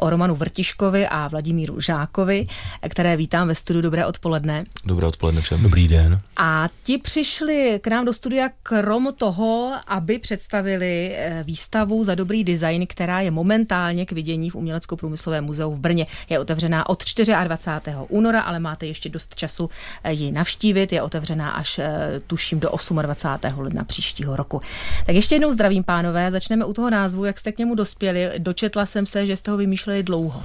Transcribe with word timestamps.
o 0.00 0.10
Romanu 0.10 0.34
Vrtiškovi 0.34 1.06
a 1.06 1.28
Vladimíru 1.28 1.80
Žákovi, 1.80 2.46
které 2.88 3.16
vítám 3.16 3.48
ve 3.48 3.54
studiu. 3.54 3.82
Dobré 3.82 4.06
odpoledne. 4.06 4.64
Dobré 4.84 5.06
odpoledne 5.06 5.40
všem. 5.40 5.62
Dobrý 5.62 5.88
den. 5.88 6.20
A 6.36 6.68
ti 6.82 6.98
přišli 6.98 7.80
k 7.82 7.86
nám 7.86 8.04
do 8.04 8.12
studia 8.12 8.48
krom 8.62 9.08
toho, 9.16 9.72
aby 9.86 10.18
představili 10.18 11.12
eh, 11.14 11.44
výstavu 11.46 12.04
za 12.04 12.14
dobrý 12.14 12.44
design, 12.44 12.86
která 12.86 13.20
je 13.20 13.30
momentálně 13.30 14.06
k 14.06 14.12
vidění 14.12 14.50
v 14.50 14.54
Umělecko-průmyslovém 14.54 15.44
muzeu 15.44 15.70
v 15.70 15.80
Brně. 15.80 16.06
Je 16.28 16.38
otevřená 16.38 16.88
od 16.88 17.04
24. 17.44 17.96
února, 18.08 18.40
ale 18.40 18.58
máte 18.58 18.86
ještě 18.86 19.08
dost 19.08 19.34
času 19.34 19.70
eh, 20.04 20.12
ji 20.12 20.32
navštívit. 20.32 20.92
Je 20.92 21.02
otevřená 21.02 21.50
až 21.50 21.78
eh, 21.78 22.20
tuším 22.26 22.60
do 22.60 22.70
28. 23.02 23.60
ledna 23.60 23.84
příštího 23.84 24.36
roku. 24.36 24.60
Tak 25.06 25.14
ještě 25.14 25.34
jednou 25.34 25.52
zdravím, 25.52 25.84
pánové. 25.84 26.30
Začneme 26.30 26.64
u 26.64 26.72
toho 26.72 26.90
názvu, 26.90 27.24
jak 27.24 27.38
jste 27.38 27.52
k 27.52 27.58
němu 27.58 27.74
dospěli. 27.74 28.30
Dočetla 28.38 28.86
jsem 28.86 29.06
se, 29.06 29.26
že 29.26 29.36
jste 29.36 29.50
ho 29.50 29.56
vymýšleli 29.56 29.89
dlouho. 30.02 30.42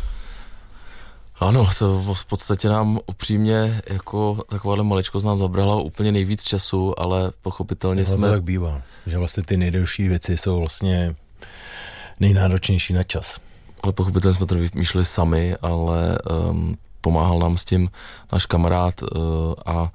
Ano, 1.39 1.69
to 1.79 2.13
v 2.13 2.25
podstatě 2.25 2.69
nám 2.69 2.99
upřímně 3.05 3.81
jako 3.89 4.43
takováhle 4.49 4.83
maličkost 4.83 5.25
nám 5.25 5.39
zabrala 5.39 5.81
úplně 5.81 6.11
nejvíc 6.11 6.43
času, 6.43 6.99
ale 6.99 7.31
pochopitelně 7.41 8.05
to 8.05 8.11
jsme... 8.11 8.27
To 8.27 8.33
tak 8.33 8.43
bývá, 8.43 8.81
že 9.05 9.17
vlastně 9.17 9.43
ty 9.43 9.57
nejdelší 9.57 10.07
věci 10.07 10.37
jsou 10.37 10.59
vlastně 10.59 11.15
nejnáročnější 12.19 12.93
na 12.93 13.03
čas. 13.03 13.37
Ale 13.81 13.93
pochopitelně 13.93 14.37
jsme 14.37 14.45
to 14.45 14.55
vymýšleli 14.55 15.05
sami, 15.05 15.55
ale 15.61 16.17
um, 16.49 16.77
pomáhal 17.01 17.39
nám 17.39 17.57
s 17.57 17.65
tím 17.65 17.89
náš 18.33 18.45
kamarád 18.45 19.01
uh, 19.01 19.09
a 19.65 19.91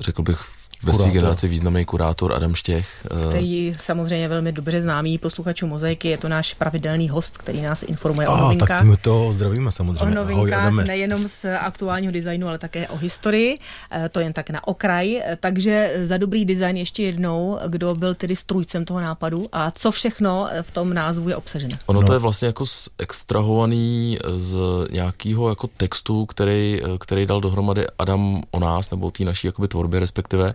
řekl 0.00 0.22
bych 0.22 0.57
ve 0.82 0.94
své 0.94 1.10
generaci 1.10 1.48
významný 1.48 1.84
kurátor 1.84 2.32
Adam 2.32 2.54
Štěch. 2.54 3.06
Eh, 3.24 3.28
který 3.28 3.74
samozřejmě 3.80 4.28
velmi 4.28 4.52
dobře 4.52 4.82
známý 4.82 5.18
posluchačů 5.18 5.66
Mozaiky, 5.66 6.08
je 6.08 6.18
to 6.18 6.28
náš 6.28 6.54
pravidelný 6.54 7.08
host, 7.08 7.38
který 7.38 7.62
nás 7.62 7.82
informuje 7.82 8.26
a, 8.26 8.32
o 8.32 8.36
novinkách. 8.36 8.68
Tak 8.68 8.84
my 8.84 8.96
to 8.96 9.32
zdravíme 9.32 9.70
samozřejmě. 9.70 10.04
O 10.04 10.08
novinkách 10.08 10.66
Ahoj, 10.66 10.84
nejenom 10.84 11.28
z 11.28 11.44
aktuálního 11.58 12.12
designu, 12.12 12.48
ale 12.48 12.58
také 12.58 12.88
o 12.88 12.96
historii. 12.96 13.58
Eh, 13.90 14.08
to 14.08 14.20
jen 14.20 14.32
tak 14.32 14.50
na 14.50 14.68
okraj. 14.68 15.16
Eh, 15.16 15.36
takže 15.40 15.92
za 16.02 16.16
dobrý 16.16 16.44
design 16.44 16.76
ještě 16.76 17.02
jednou, 17.02 17.58
kdo 17.68 17.94
byl 17.94 18.14
tedy 18.14 18.36
strůjcem 18.36 18.84
toho 18.84 19.00
nápadu 19.00 19.46
a 19.52 19.70
co 19.70 19.90
všechno 19.90 20.48
v 20.62 20.70
tom 20.70 20.94
názvu 20.94 21.28
je 21.28 21.36
obsaženo. 21.36 21.76
Ono 21.86 22.00
no. 22.00 22.06
to 22.06 22.12
je 22.12 22.18
vlastně 22.18 22.46
jako 22.46 22.64
extrahovaný 22.98 24.18
z 24.36 24.58
nějakého 24.90 25.48
jako 25.48 25.66
textu, 25.66 26.26
který, 26.26 26.80
který 27.00 27.26
dal 27.26 27.40
dohromady 27.40 27.86
Adam 27.98 28.42
o 28.50 28.60
nás, 28.60 28.90
nebo 28.90 29.10
té 29.10 29.24
naší 29.24 29.46
jakoby 29.46 29.68
tvorbě 29.68 30.00
respektive 30.00 30.54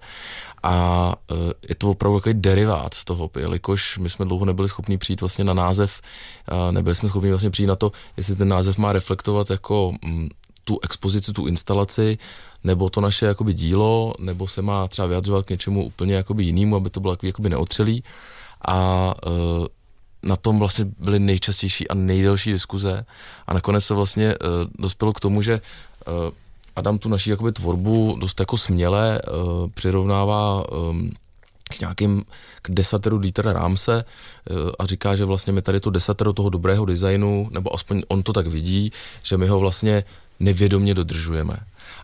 a 0.64 1.16
e, 1.32 1.36
je 1.70 1.76
to 1.76 1.90
opravdu 1.90 2.20
takový 2.20 2.36
derivát 2.42 2.94
z 2.94 3.06
toho, 3.06 3.30
jelikož 3.40 3.98
my 3.98 4.10
jsme 4.10 4.26
dlouho 4.26 4.46
nebyli 4.46 4.70
schopni 4.70 4.98
přijít 4.98 5.22
vlastně 5.22 5.44
na 5.44 5.54
název, 5.54 6.02
nebyli 6.72 6.96
jsme 6.96 7.10
schopni 7.10 7.30
vlastně 7.30 7.50
přijít 7.50 7.68
na 7.68 7.76
to, 7.76 7.92
jestli 8.18 8.36
ten 8.36 8.48
název 8.48 8.78
má 8.78 8.94
reflektovat 8.94 9.50
jako 9.50 9.94
mm, 10.06 10.30
tu 10.64 10.80
expozici, 10.84 11.34
tu 11.34 11.48
instalaci, 11.48 12.18
nebo 12.64 12.90
to 12.90 13.02
naše 13.02 13.26
jakoby 13.26 13.54
dílo, 13.54 14.14
nebo 14.20 14.48
se 14.48 14.62
má 14.62 14.88
třeba 14.88 15.08
vyjadřovat 15.08 15.46
k 15.46 15.50
něčemu 15.50 15.86
úplně 15.86 16.16
jakoby 16.16 16.44
jinému, 16.44 16.76
aby 16.76 16.90
to 16.90 17.00
bylo 17.00 17.18
jakoby 17.24 17.50
neotřelý. 17.50 18.04
A 18.68 19.14
e, 19.26 19.30
na 20.24 20.36
tom 20.36 20.60
vlastně 20.60 20.86
byly 21.00 21.20
nejčastější 21.20 21.88
a 21.88 21.94
nejdelší 21.94 22.52
diskuze 22.52 23.06
a 23.48 23.54
nakonec 23.54 23.86
se 23.86 23.94
vlastně 23.94 24.28
e, 24.28 24.38
dospělo 24.80 25.14
k 25.14 25.20
tomu, 25.20 25.42
že 25.42 25.62
Adam 26.76 26.98
tu 26.98 27.10
naší 27.10 27.30
jakoby 27.30 27.52
tvorbu 27.52 28.18
dost 28.20 28.40
jako 28.40 28.58
směle 28.58 29.22
uh, 29.22 29.70
přirovnává 29.70 30.72
um, 30.72 31.12
k 31.70 31.80
nějakým 31.80 32.24
k 32.62 32.72
desateru 32.72 33.20
Dietera 33.20 33.54
Rámse 33.54 34.06
uh, 34.52 34.70
a 34.80 34.86
říká, 34.86 35.16
že 35.16 35.26
vlastně 35.26 35.54
my 35.54 35.62
tady 35.62 35.80
to 35.80 35.90
desatero 35.90 36.34
toho 36.34 36.50
dobrého 36.50 36.86
designu, 36.86 37.50
nebo 37.52 37.74
aspoň 37.74 38.02
on 38.08 38.24
to 38.24 38.34
tak 38.34 38.48
vidí, 38.48 38.92
že 39.24 39.38
my 39.38 39.48
ho 39.48 39.60
vlastně 39.60 40.04
nevědomně 40.40 40.94
dodržujeme. 40.94 41.58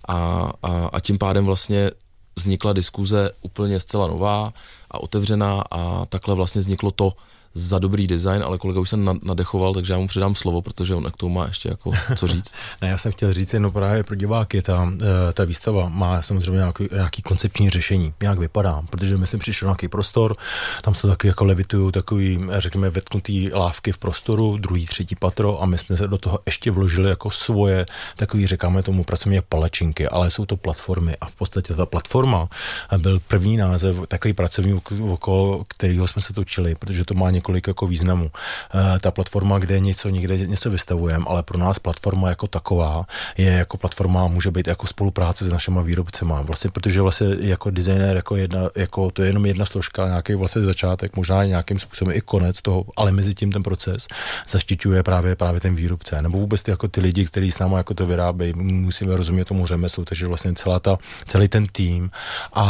A, 0.07 0.51
a, 0.63 0.89
a 0.93 0.99
tím 0.99 1.17
pádem 1.17 1.45
vlastně 1.45 1.91
vznikla 2.35 2.73
diskuze 2.73 3.31
úplně 3.41 3.79
zcela 3.79 4.07
nová 4.07 4.53
a 4.91 5.03
otevřená 5.03 5.63
a 5.71 6.05
takhle 6.05 6.35
vlastně 6.35 6.61
vzniklo 6.61 6.91
to, 6.91 7.13
za 7.53 7.79
dobrý 7.79 8.07
design, 8.07 8.43
ale 8.43 8.57
kolega 8.57 8.79
už 8.79 8.89
jsem 8.89 9.19
nadechoval, 9.23 9.73
takže 9.73 9.93
já 9.93 9.99
mu 9.99 10.07
předám 10.07 10.35
slovo, 10.35 10.61
protože 10.61 10.95
on 10.95 11.11
k 11.11 11.17
tomu 11.17 11.35
má 11.35 11.45
ještě 11.45 11.69
jako 11.69 11.91
co 12.15 12.27
říct. 12.27 12.53
ne, 12.81 12.87
já 12.87 12.97
jsem 12.97 13.11
chtěl 13.11 13.33
říct 13.33 13.53
jenom 13.53 13.71
právě 13.71 14.03
pro 14.03 14.15
diváky, 14.15 14.61
ta, 14.61 14.91
eh, 15.01 15.33
ta 15.33 15.45
výstava 15.45 15.89
má 15.89 16.21
samozřejmě 16.21 16.57
nějaký, 16.57 16.87
nějaký 16.91 17.21
koncepční 17.21 17.69
řešení, 17.69 18.13
jak 18.23 18.39
vypadá, 18.39 18.81
protože 18.89 19.17
my 19.17 19.27
jsem 19.27 19.39
přišel 19.39 19.67
nějaký 19.67 19.87
prostor, 19.87 20.35
tam 20.81 20.95
jsou 20.95 21.07
taky 21.07 21.27
jako 21.27 21.45
levitují 21.45 21.91
takový, 21.91 22.39
řekněme, 22.57 22.89
vetknutý 22.89 23.51
lávky 23.53 23.91
v 23.91 23.97
prostoru, 23.97 24.57
druhý, 24.57 24.85
třetí 24.85 25.15
patro 25.15 25.63
a 25.63 25.65
my 25.65 25.77
jsme 25.77 25.97
se 25.97 26.07
do 26.07 26.17
toho 26.17 26.39
ještě 26.45 26.71
vložili 26.71 27.09
jako 27.09 27.31
svoje, 27.31 27.85
takový, 28.15 28.47
říkáme 28.47 28.83
tomu 28.83 29.03
pracovně 29.03 29.41
palačinky, 29.41 30.07
ale 30.07 30.31
jsou 30.31 30.45
to 30.45 30.57
platformy 30.57 31.15
a 31.21 31.25
v 31.25 31.35
podstatě 31.35 31.73
ta 31.73 31.85
platforma 31.85 32.49
byl 32.97 33.19
první 33.27 33.57
název, 33.57 33.95
takový 34.07 34.33
pracovní, 34.33 34.81
okolo 35.11 35.63
kterého 35.67 36.07
jsme 36.07 36.21
se 36.21 36.33
točili, 36.33 36.75
protože 36.75 37.05
to 37.05 37.13
má 37.13 37.31
několik 37.39 37.67
jako 37.67 37.87
významů. 37.87 38.29
E, 38.29 38.99
ta 38.99 39.11
platforma, 39.11 39.59
kde 39.59 39.79
něco 39.79 40.09
někde 40.09 40.37
něco 40.37 40.69
vystavujeme, 40.69 41.25
ale 41.27 41.43
pro 41.43 41.57
nás 41.57 41.79
platforma 41.79 42.29
jako 42.29 42.47
taková 42.47 43.05
je 43.37 43.51
jako 43.63 43.77
platforma, 43.77 44.27
může 44.27 44.51
být 44.51 44.67
jako 44.67 44.87
spolupráce 44.87 45.45
s 45.45 45.51
našimi 45.51 45.79
výrobcema. 45.83 46.41
Vlastně, 46.41 46.69
protože 46.69 47.01
vlastně 47.01 47.27
jako 47.39 47.69
designer, 47.71 48.15
jako, 48.15 48.35
jedna, 48.35 48.59
jako 48.75 49.11
to 49.11 49.21
je 49.21 49.29
jenom 49.29 49.45
jedna 49.45 49.65
složka, 49.65 50.07
nějaký 50.07 50.33
vlastně 50.35 50.61
začátek, 50.61 51.15
možná 51.15 51.45
nějakým 51.45 51.79
způsobem 51.79 52.15
i 52.17 52.21
konec 52.21 52.61
toho, 52.61 52.85
ale 52.97 53.11
mezi 53.11 53.33
tím 53.33 53.51
ten 53.51 53.63
proces 53.63 54.07
zaštiťuje 54.49 55.03
právě 55.03 55.35
právě 55.35 55.59
ten 55.61 55.75
výrobce. 55.75 56.21
Nebo 56.21 56.37
vůbec 56.37 56.63
ty, 56.63 56.71
jako 56.71 56.87
ty 56.87 57.01
lidi, 57.01 57.25
kteří 57.25 57.51
s 57.51 57.59
námi 57.59 57.75
jako 57.75 57.93
to 57.93 58.05
vyrábějí, 58.05 58.53
musíme 58.57 59.15
rozumět 59.15 59.45
tomu 59.45 59.65
řemeslu, 59.65 60.05
takže 60.05 60.27
vlastně 60.27 60.53
celá 60.53 60.79
ta, 60.79 60.97
celý 61.27 61.47
ten 61.47 61.67
tým 61.67 62.11
a 62.53 62.65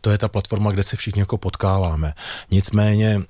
to 0.00 0.10
je 0.10 0.18
ta 0.18 0.28
platforma, 0.28 0.70
kde 0.70 0.82
se 0.82 0.96
všichni 0.96 1.20
jako 1.20 1.38
potkáváme. 1.38 2.14
Nicméně 2.50 3.22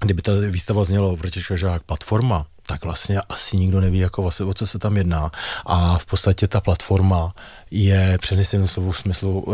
kdyby 0.00 0.22
ta 0.22 0.32
výstava 0.50 0.84
zněla 0.84 1.14
Vrtěčka 1.14 1.56
žák 1.56 1.82
platforma, 1.82 2.46
tak 2.66 2.84
vlastně 2.84 3.20
asi 3.20 3.56
nikdo 3.56 3.80
neví, 3.80 3.98
jako 3.98 4.22
vlastně, 4.22 4.46
o 4.46 4.54
co 4.54 4.66
se 4.66 4.78
tam 4.78 4.96
jedná. 4.96 5.30
A 5.66 5.98
v 5.98 6.06
podstatě 6.06 6.48
ta 6.48 6.60
platforma 6.60 7.34
je 7.70 8.18
přenesenou 8.20 8.66
slovu 8.66 8.92
smyslu, 8.92 9.44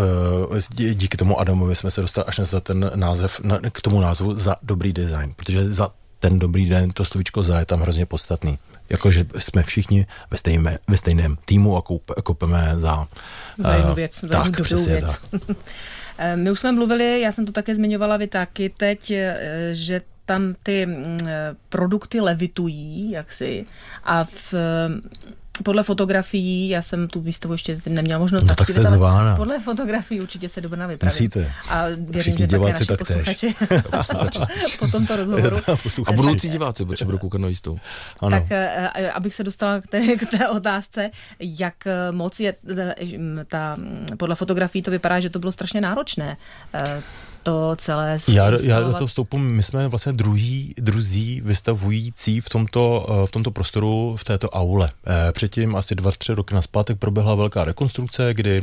eh, 0.54 0.94
díky 0.94 1.16
tomu 1.16 1.40
Adamovi 1.40 1.76
jsme 1.76 1.90
se 1.90 2.00
dostali 2.00 2.26
až 2.26 2.36
za 2.36 2.60
ten 2.60 2.90
název, 2.94 3.40
k 3.72 3.80
tomu 3.80 4.00
názvu 4.00 4.34
za 4.34 4.56
dobrý 4.62 4.92
design, 4.92 5.32
protože 5.36 5.72
za 5.72 5.90
ten 6.18 6.38
dobrý 6.38 6.68
den, 6.68 6.90
to 6.90 7.04
slovíčko 7.04 7.42
za 7.42 7.58
je 7.58 7.66
tam 7.66 7.80
hrozně 7.80 8.06
podstatný. 8.06 8.58
Jakože 8.88 9.26
jsme 9.38 9.62
všichni 9.62 10.06
ve, 10.30 10.38
stejné, 10.38 10.78
ve 10.88 10.96
stejném 10.96 11.36
týmu 11.44 11.76
a 11.76 11.82
koupeme 12.22 12.74
za... 12.76 13.08
Za 13.58 13.74
jednu 13.74 13.92
eh, 13.92 13.94
věc, 13.94 14.20
za 14.20 14.38
jednu 14.38 14.52
dobrou 14.52 14.84
věc. 14.84 15.20
Eh, 16.18 16.36
my 16.36 16.50
už 16.50 16.60
jsme 16.60 16.72
mluvili, 16.72 17.20
já 17.20 17.32
jsem 17.32 17.46
to 17.46 17.52
také 17.52 17.74
zmiňovala, 17.74 18.16
vy 18.16 18.26
taky 18.26 18.68
teď, 18.68 19.12
že 19.72 20.00
tam 20.26 20.54
ty 20.62 20.86
mm, 20.86 21.18
produkty 21.68 22.20
levitují, 22.20 23.10
jaksi, 23.10 23.66
a 24.04 24.24
v 24.24 24.54
podle 25.64 25.82
fotografií, 25.82 26.68
já 26.68 26.82
jsem 26.82 27.08
tu 27.08 27.20
výstavu 27.20 27.54
ještě 27.54 27.80
neměla 27.86 28.18
možnost 28.18 28.44
no, 28.44 28.54
tak 28.54 28.70
jste 28.70 28.82
zvána. 28.82 29.36
Podle 29.36 29.60
fotografií 29.60 30.20
určitě 30.20 30.48
se 30.48 30.60
dobrá 30.60 30.86
vypravit. 30.86 31.20
Musíte. 31.20 31.52
A 31.68 31.84
věřím, 31.88 32.20
Všichni 32.20 32.46
diváci 32.46 32.86
tak 32.86 33.00
tež. 33.02 33.44
po 34.78 34.88
tomto 34.88 35.16
rozhovoru. 35.16 35.56
A 36.06 36.12
budoucí 36.12 36.48
diváci, 36.48 36.84
protože 36.84 37.04
budou 37.04 37.18
koukat 37.18 37.40
na 37.40 37.48
jistou. 37.48 37.78
Ano. 38.20 38.30
Tak 38.30 38.50
eh, 38.50 39.10
abych 39.10 39.34
se 39.34 39.44
dostala 39.44 39.80
k 39.80 39.86
té, 39.86 40.16
k 40.16 40.30
té 40.30 40.48
otázce, 40.48 41.10
jak 41.40 41.86
eh, 41.86 42.12
moc 42.12 42.40
je 42.40 42.54
eh, 42.78 42.94
ta, 43.48 43.76
podle 44.16 44.34
fotografií 44.34 44.82
to 44.82 44.90
vypadá, 44.90 45.20
že 45.20 45.30
to 45.30 45.38
bylo 45.38 45.52
strašně 45.52 45.80
náročné 45.80 46.36
to 47.42 47.76
celé 47.76 48.18
já, 48.28 48.50
já 48.62 48.80
do 48.80 48.92
toho 48.92 49.06
vstoupu, 49.06 49.38
my 49.38 49.62
jsme 49.62 49.88
vlastně 49.88 50.12
druhý, 50.12 50.74
druzí 50.78 51.40
vystavující 51.40 52.40
v 52.40 52.48
tomto, 52.48 53.06
v 53.26 53.30
tomto 53.30 53.50
prostoru, 53.50 54.16
v 54.16 54.24
této 54.24 54.50
aule. 54.50 54.90
Předtím 55.32 55.76
asi 55.76 55.94
dva, 55.94 56.10
tři 56.10 56.34
roky 56.34 56.54
naspátek 56.54 56.98
proběhla 56.98 57.34
velká 57.34 57.64
rekonstrukce, 57.64 58.34
kdy 58.34 58.62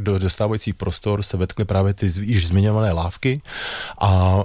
do 0.00 0.18
dostávající 0.18 0.72
prostor 0.72 1.22
se 1.22 1.36
vetkly 1.36 1.64
právě 1.64 1.94
ty 1.94 2.06
již 2.20 2.48
zmiňované 2.48 2.92
lávky, 2.92 3.42
a 4.00 4.42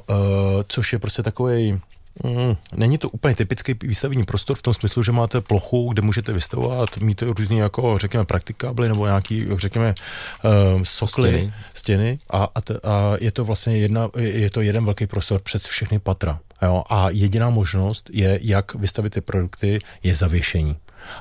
což 0.68 0.94
je 0.94 1.00
prostě 1.00 1.24
takový 1.24 1.80
Mm, 2.24 2.56
není 2.76 2.98
to 2.98 3.10
úplně 3.10 3.36
typický 3.36 3.76
výstavní 3.84 4.24
prostor 4.24 4.58
v 4.58 4.62
tom 4.62 4.74
smyslu, 4.74 5.04
že 5.04 5.12
máte 5.12 5.42
plochu, 5.42 5.90
kde 5.94 6.02
můžete 6.02 6.34
vystavovat, 6.34 6.98
mít 6.98 7.22
různý 7.22 7.58
jako, 7.58 7.98
řekněme, 7.98 8.26
praktikábly 8.26 8.90
nebo 8.90 9.06
nějaký, 9.06 9.46
řekněme, 9.58 9.96
uh, 10.44 10.84
sokly, 10.84 11.30
stěny, 11.30 11.54
stěny 11.74 12.20
a, 12.30 12.48
a, 12.56 12.62
t, 12.62 12.80
a, 12.84 13.14
je 13.20 13.32
to 13.32 13.46
vlastně 13.46 13.78
jedna, 13.78 14.10
je 14.16 14.50
to 14.50 14.62
jeden 14.62 14.86
velký 14.86 15.08
prostor 15.08 15.42
přes 15.42 15.66
všechny 15.66 16.00
patra. 16.00 16.40
Jo? 16.62 16.84
A 16.90 17.10
jediná 17.10 17.50
možnost 17.50 18.10
je, 18.14 18.40
jak 18.42 18.76
vystavit 18.76 19.14
ty 19.14 19.22
produkty, 19.22 19.80
je 20.04 20.16
zavěšení. 20.16 20.76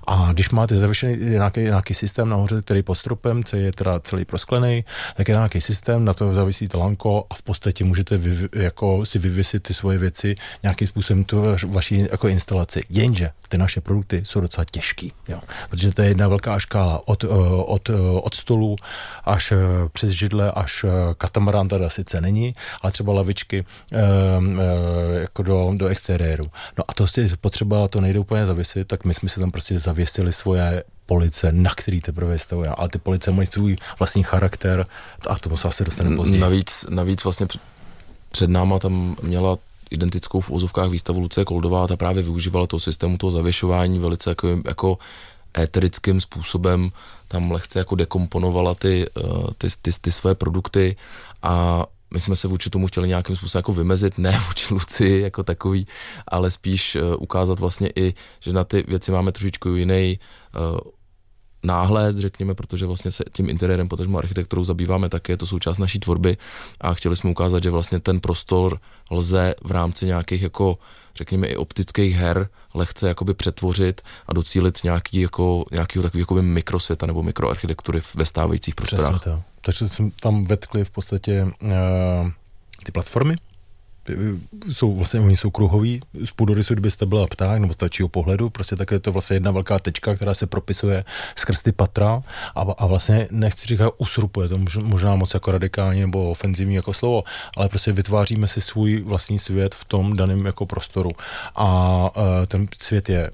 A 0.06 0.32
když 0.32 0.50
máte 0.50 0.78
zavěšený 0.78 1.16
nějaký, 1.16 1.60
nějaký 1.60 1.94
systém 1.94 2.28
nahoře, 2.28 2.62
který 2.62 2.82
pod 2.82 2.94
stropem, 2.94 3.44
co 3.44 3.56
je 3.56 3.72
teda 3.72 4.00
celý 4.00 4.24
prosklený, 4.24 4.84
tak 5.16 5.28
je 5.28 5.34
nějaký 5.34 5.60
systém, 5.60 6.04
na 6.04 6.14
to 6.14 6.34
zavisí 6.34 6.68
lanko 6.74 7.26
a 7.30 7.34
v 7.34 7.42
podstatě 7.42 7.84
můžete 7.84 8.16
vy, 8.16 8.48
jako 8.52 9.06
si 9.06 9.18
vyvěsit 9.18 9.62
ty 9.62 9.74
svoje 9.74 9.98
věci 9.98 10.34
nějakým 10.62 10.88
způsobem 10.88 11.24
tu 11.24 11.42
vaší 11.66 12.06
jako 12.10 12.28
instalaci. 12.28 12.82
Jenže 12.90 13.30
ty 13.48 13.58
naše 13.58 13.80
produkty 13.80 14.22
jsou 14.24 14.40
docela 14.40 14.64
těžký, 14.70 15.12
jo. 15.28 15.40
protože 15.70 15.92
to 15.92 16.02
je 16.02 16.08
jedna 16.08 16.28
velká 16.28 16.58
škála 16.58 17.02
od, 17.08 17.24
eh, 17.24 17.28
od, 17.66 17.90
eh, 17.90 17.92
od 18.22 18.34
stolu 18.34 18.76
až 19.24 19.52
eh, 19.52 19.56
přes 19.92 20.10
židle, 20.10 20.52
až 20.52 20.84
katamarán 21.18 21.68
teda 21.68 21.88
sice 21.88 22.20
není, 22.20 22.54
ale 22.82 22.92
třeba 22.92 23.12
lavičky 23.12 23.64
jako 25.20 25.42
do, 25.42 25.72
do 25.76 25.86
exteriéru. 25.86 26.44
No 26.78 26.84
a 26.88 26.94
to 26.94 27.06
je 27.16 27.28
potřeba, 27.40 27.88
to 27.88 28.00
nejde 28.00 28.18
úplně 28.18 28.46
zavěsit, 28.46 28.88
tak 28.88 29.04
my 29.04 29.14
jsme 29.14 29.28
si 29.28 29.40
tam 29.40 29.50
prostě 29.50 29.67
zavěsili 29.76 30.32
svoje 30.32 30.84
police, 31.06 31.52
na 31.52 31.70
který 31.76 32.00
teprve 32.00 32.38
stavuje, 32.38 32.68
ale 32.68 32.88
ty 32.88 32.98
police 32.98 33.30
mají 33.30 33.46
svůj 33.46 33.76
vlastní 33.98 34.22
charakter 34.22 34.86
a 35.28 35.38
tomu 35.38 35.56
se 35.56 35.68
asi 35.68 35.84
dostaneme 35.84 36.16
později. 36.16 36.40
Navíc, 36.40 36.84
navíc 36.88 37.24
vlastně 37.24 37.46
před 38.30 38.50
náma 38.50 38.78
tam 38.78 39.16
měla 39.22 39.58
identickou 39.90 40.40
v 40.40 40.50
úzovkách 40.50 40.90
výstavu 40.90 41.20
Lucie 41.20 41.44
Koldová, 41.44 41.86
ta 41.86 41.96
právě 41.96 42.22
využívala 42.22 42.66
toho 42.66 42.80
systému 42.80 43.18
toho 43.18 43.30
zavěšování 43.30 43.98
velice 43.98 44.30
jako, 44.30 44.60
jako 44.66 44.98
éterickým 45.58 46.20
způsobem, 46.20 46.90
tam 47.28 47.50
lehce 47.50 47.78
jako 47.78 47.94
dekomponovala 47.94 48.74
ty, 48.74 49.06
eh, 49.18 49.22
ty, 49.58 49.68
ty, 49.82 49.90
ty 50.00 50.12
své 50.12 50.34
produkty 50.34 50.96
a 51.42 51.86
my 52.10 52.20
jsme 52.20 52.36
se 52.36 52.48
vůči 52.48 52.70
tomu 52.70 52.86
chtěli 52.86 53.08
nějakým 53.08 53.36
způsobem 53.36 53.58
jako 53.58 53.72
vymezit, 53.72 54.18
ne 54.18 54.40
vůči 54.48 54.74
Luci 54.74 55.20
jako 55.22 55.42
takový, 55.42 55.86
ale 56.28 56.50
spíš 56.50 56.96
uh, 56.96 57.02
ukázat 57.18 57.58
vlastně 57.58 57.90
i, 57.96 58.14
že 58.40 58.52
na 58.52 58.64
ty 58.64 58.84
věci 58.88 59.12
máme 59.12 59.32
trošičku 59.32 59.68
jiný 59.68 60.18
uh, 60.56 60.78
náhled, 61.62 62.16
řekněme, 62.16 62.54
protože 62.54 62.86
vlastně 62.86 63.10
se 63.10 63.24
tím 63.32 63.48
interiérem, 63.48 63.88
potažmo 63.88 64.18
architekturou 64.18 64.64
zabýváme 64.64 65.08
také, 65.08 65.32
je 65.32 65.36
to 65.36 65.46
součást 65.46 65.78
naší 65.78 66.00
tvorby 66.00 66.36
a 66.80 66.94
chtěli 66.94 67.16
jsme 67.16 67.30
ukázat, 67.30 67.62
že 67.62 67.70
vlastně 67.70 68.00
ten 68.00 68.20
prostor 68.20 68.80
lze 69.10 69.54
v 69.64 69.70
rámci 69.70 70.06
nějakých 70.06 70.42
jako 70.42 70.78
řekněme 71.16 71.46
i 71.46 71.56
optických 71.56 72.14
her 72.14 72.48
lehce 72.74 73.08
jakoby 73.08 73.34
přetvořit 73.34 74.00
a 74.26 74.32
docílit 74.32 74.84
nějaký, 74.84 75.20
jako, 75.20 75.64
nějakého 75.72 76.02
takového 76.02 76.22
jakoby 76.22 76.42
mikrosvěta 76.42 77.06
nebo 77.06 77.22
mikroarchitektury 77.22 78.00
ve 78.14 78.24
stávajících 78.24 78.74
prostorách. 78.74 79.20
Přesně 79.20 79.32
to. 79.32 79.42
Takže 79.60 79.88
jsem 79.88 80.10
tam 80.10 80.44
vetkli 80.44 80.84
v 80.84 80.90
podstatě 80.90 81.42
uh, 81.44 81.70
ty 82.84 82.92
platformy, 82.92 83.34
jsou 84.72 84.92
vlastně, 84.92 85.20
oni 85.20 85.36
jsou 85.36 85.50
kruhoví, 85.50 86.00
z 86.24 86.32
půdorysu, 86.32 86.74
kdybyste 86.74 87.06
byla 87.06 87.26
pták 87.26 87.60
nebo 87.60 87.72
stačího 87.72 88.08
pohledu, 88.08 88.50
prostě 88.50 88.76
tak 88.76 88.90
je 88.90 89.00
to 89.00 89.12
vlastně 89.12 89.36
jedna 89.36 89.50
velká 89.50 89.78
tečka, 89.78 90.14
která 90.14 90.34
se 90.34 90.46
propisuje 90.46 91.04
skrz 91.36 91.62
ty 91.62 91.72
patra 91.72 92.22
a, 92.54 92.60
a 92.60 92.86
vlastně 92.86 93.28
nechci 93.30 93.66
říkat 93.66 93.94
usrupuje, 93.98 94.48
to 94.48 94.58
možná 94.82 95.16
moc 95.16 95.34
jako 95.34 95.52
radikální 95.52 96.00
nebo 96.00 96.30
ofenzivní 96.30 96.74
jako 96.74 96.92
slovo, 96.92 97.22
ale 97.56 97.68
prostě 97.68 97.92
vytváříme 97.92 98.46
si 98.46 98.60
svůj 98.60 99.02
vlastní 99.02 99.38
svět 99.38 99.74
v 99.74 99.84
tom 99.84 100.16
daném 100.16 100.46
jako 100.46 100.66
prostoru. 100.66 101.10
A 101.56 101.98
uh, 102.16 102.22
ten 102.46 102.66
svět 102.80 103.08
je 103.08 103.30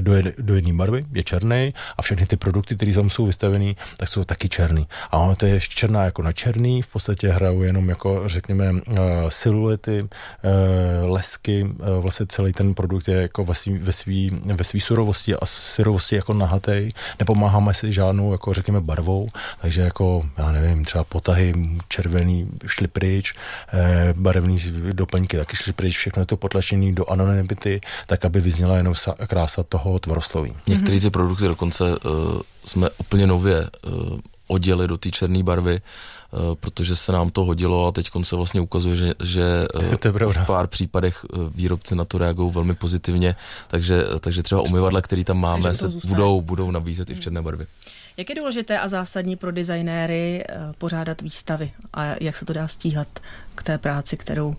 do, 0.00 0.14
jed, 0.14 0.38
do 0.38 0.54
jedné 0.54 0.72
barvy, 0.72 1.04
je 1.12 1.22
černý 1.22 1.72
a 1.98 2.02
všechny 2.02 2.26
ty 2.26 2.36
produkty, 2.36 2.76
které 2.76 2.92
tam 2.92 3.10
jsou 3.10 3.26
vystavené, 3.26 3.74
tak 3.96 4.08
jsou 4.08 4.24
taky 4.24 4.48
černý. 4.48 4.88
A 5.10 5.18
ono 5.18 5.36
to 5.36 5.46
je 5.46 5.60
černá 5.60 6.04
jako 6.04 6.22
na 6.22 6.32
černý, 6.32 6.82
v 6.82 6.92
podstatě 6.92 7.28
hrajou 7.28 7.62
jenom 7.62 7.88
jako 7.88 8.28
řekněme 8.28 8.72
uh, 8.72 8.78
siluety, 9.28 10.02
uh, 10.02 10.08
lesky, 11.10 11.68
vlastně 12.00 12.26
celý 12.26 12.52
ten 12.52 12.74
produkt 12.74 13.08
je 13.08 13.22
jako 13.22 13.44
ve 13.44 13.54
svý, 13.54 13.78
ve 13.78 13.92
svý, 13.92 14.30
ve 14.44 14.64
svý 14.64 14.80
surovosti 14.80 15.34
a 15.34 15.46
syrovosti 15.46 16.16
jako 16.16 16.34
nahatej, 16.34 16.90
nepomáháme 17.18 17.74
si 17.74 17.92
žádnou 17.92 18.32
jako 18.32 18.54
řekněme 18.54 18.80
barvou, 18.80 19.28
takže 19.60 19.82
jako 19.82 20.22
já 20.38 20.52
nevím, 20.52 20.84
třeba 20.84 21.04
potahy 21.04 21.54
červený 21.88 22.48
šli 22.66 22.88
pryč, 22.88 23.34
barevný 24.12 24.58
doplňky 24.92 25.36
taky 25.36 25.56
šli 25.56 25.72
pryč, 25.72 25.96
všechno 25.96 26.22
je 26.22 26.26
to 26.26 26.36
potlačené 26.36 26.92
do 26.92 27.10
anonymity, 27.10 27.80
tak 28.06 28.24
aby 28.24 28.40
vyzněla 28.40 28.76
jenom 28.76 28.94
krása 29.28 29.62
toho 29.72 29.98
tvorosloví. 29.98 30.52
Některé 30.66 31.00
ty 31.00 31.10
produkty 31.10 31.44
dokonce 31.44 31.84
uh, 31.84 32.40
jsme 32.64 32.90
úplně 32.98 33.26
nově 33.26 33.70
uh, 33.86 34.18
oděli 34.48 34.88
do 34.88 34.98
té 34.98 35.10
černé 35.10 35.42
barvy, 35.42 35.80
uh, 35.80 36.54
protože 36.54 36.96
se 36.96 37.12
nám 37.12 37.30
to 37.30 37.44
hodilo 37.44 37.86
a 37.86 37.92
teď 37.92 38.10
se 38.22 38.36
vlastně 38.36 38.60
ukazuje, 38.60 38.96
že, 38.96 39.14
že 39.22 39.66
uh, 39.74 40.32
v 40.32 40.46
pár 40.46 40.66
případech 40.66 41.24
uh, 41.24 41.48
výrobci 41.54 41.94
na 41.94 42.04
to 42.04 42.18
reagují 42.18 42.52
velmi 42.52 42.74
pozitivně, 42.74 43.36
takže, 43.68 44.04
takže 44.20 44.42
třeba 44.42 44.60
umyvadla, 44.60 45.00
které 45.00 45.24
tam 45.24 45.40
máme, 45.40 45.74
se 45.74 45.88
budou, 45.88 46.40
budou 46.40 46.70
nabízet 46.70 47.10
i 47.10 47.14
v 47.14 47.20
černé 47.20 47.42
barvě. 47.42 47.66
Jak 48.16 48.28
je 48.28 48.34
důležité 48.34 48.78
a 48.78 48.88
zásadní 48.88 49.36
pro 49.36 49.52
designéry 49.52 50.44
pořádat 50.78 51.20
výstavy 51.20 51.72
a 51.92 52.04
jak 52.20 52.36
se 52.36 52.44
to 52.44 52.52
dá 52.52 52.68
stíhat 52.68 53.08
k 53.54 53.62
té 53.62 53.78
práci, 53.78 54.16
kterou 54.16 54.56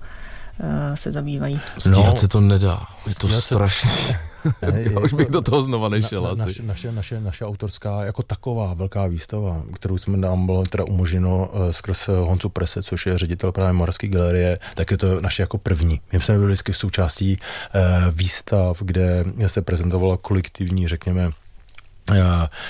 se 0.95 1.11
zabývají? 1.11 1.59
Stíhat 1.77 2.05
no, 2.05 2.15
se 2.15 2.27
to 2.27 2.41
nedá, 2.41 2.87
je 3.07 3.15
to 3.15 3.27
strašné. 3.27 4.19
Já 4.61 4.99
už 5.03 5.13
bych 5.13 5.29
do 5.29 5.41
toho 5.41 5.61
znova 5.61 5.89
nešel 5.89 6.21
na, 6.21 6.29
asi. 6.29 6.39
Naše, 6.39 6.63
naše, 6.63 6.91
naše, 6.91 7.19
naše 7.19 7.45
autorská 7.45 8.03
jako 8.03 8.23
taková 8.23 8.73
velká 8.73 9.07
výstava, 9.07 9.63
kterou 9.73 9.97
jsme 9.97 10.17
nám 10.17 10.45
bylo 10.45 10.63
teda 10.63 10.83
umožněno 10.83 11.49
uh, 11.53 11.71
skrz 11.71 12.07
Honcu 12.07 12.49
Prese, 12.49 12.83
což 12.83 13.05
je 13.05 13.17
ředitel 13.17 13.51
právě 13.51 13.73
Moravské 13.73 14.07
galerie, 14.07 14.57
tak 14.75 14.91
je 14.91 14.97
to 14.97 15.21
naše 15.21 15.43
jako 15.43 15.57
první. 15.57 16.01
My 16.13 16.19
jsme 16.19 16.37
byli 16.37 16.47
vždycky 16.47 16.71
v 16.71 16.77
součástí 16.77 17.37
uh, 17.37 17.81
výstav, 18.11 18.77
kde 18.81 19.25
se 19.47 19.61
prezentovala 19.61 20.17
kolektivní, 20.17 20.87
řekněme, 20.87 21.29
Eh, 21.29 21.42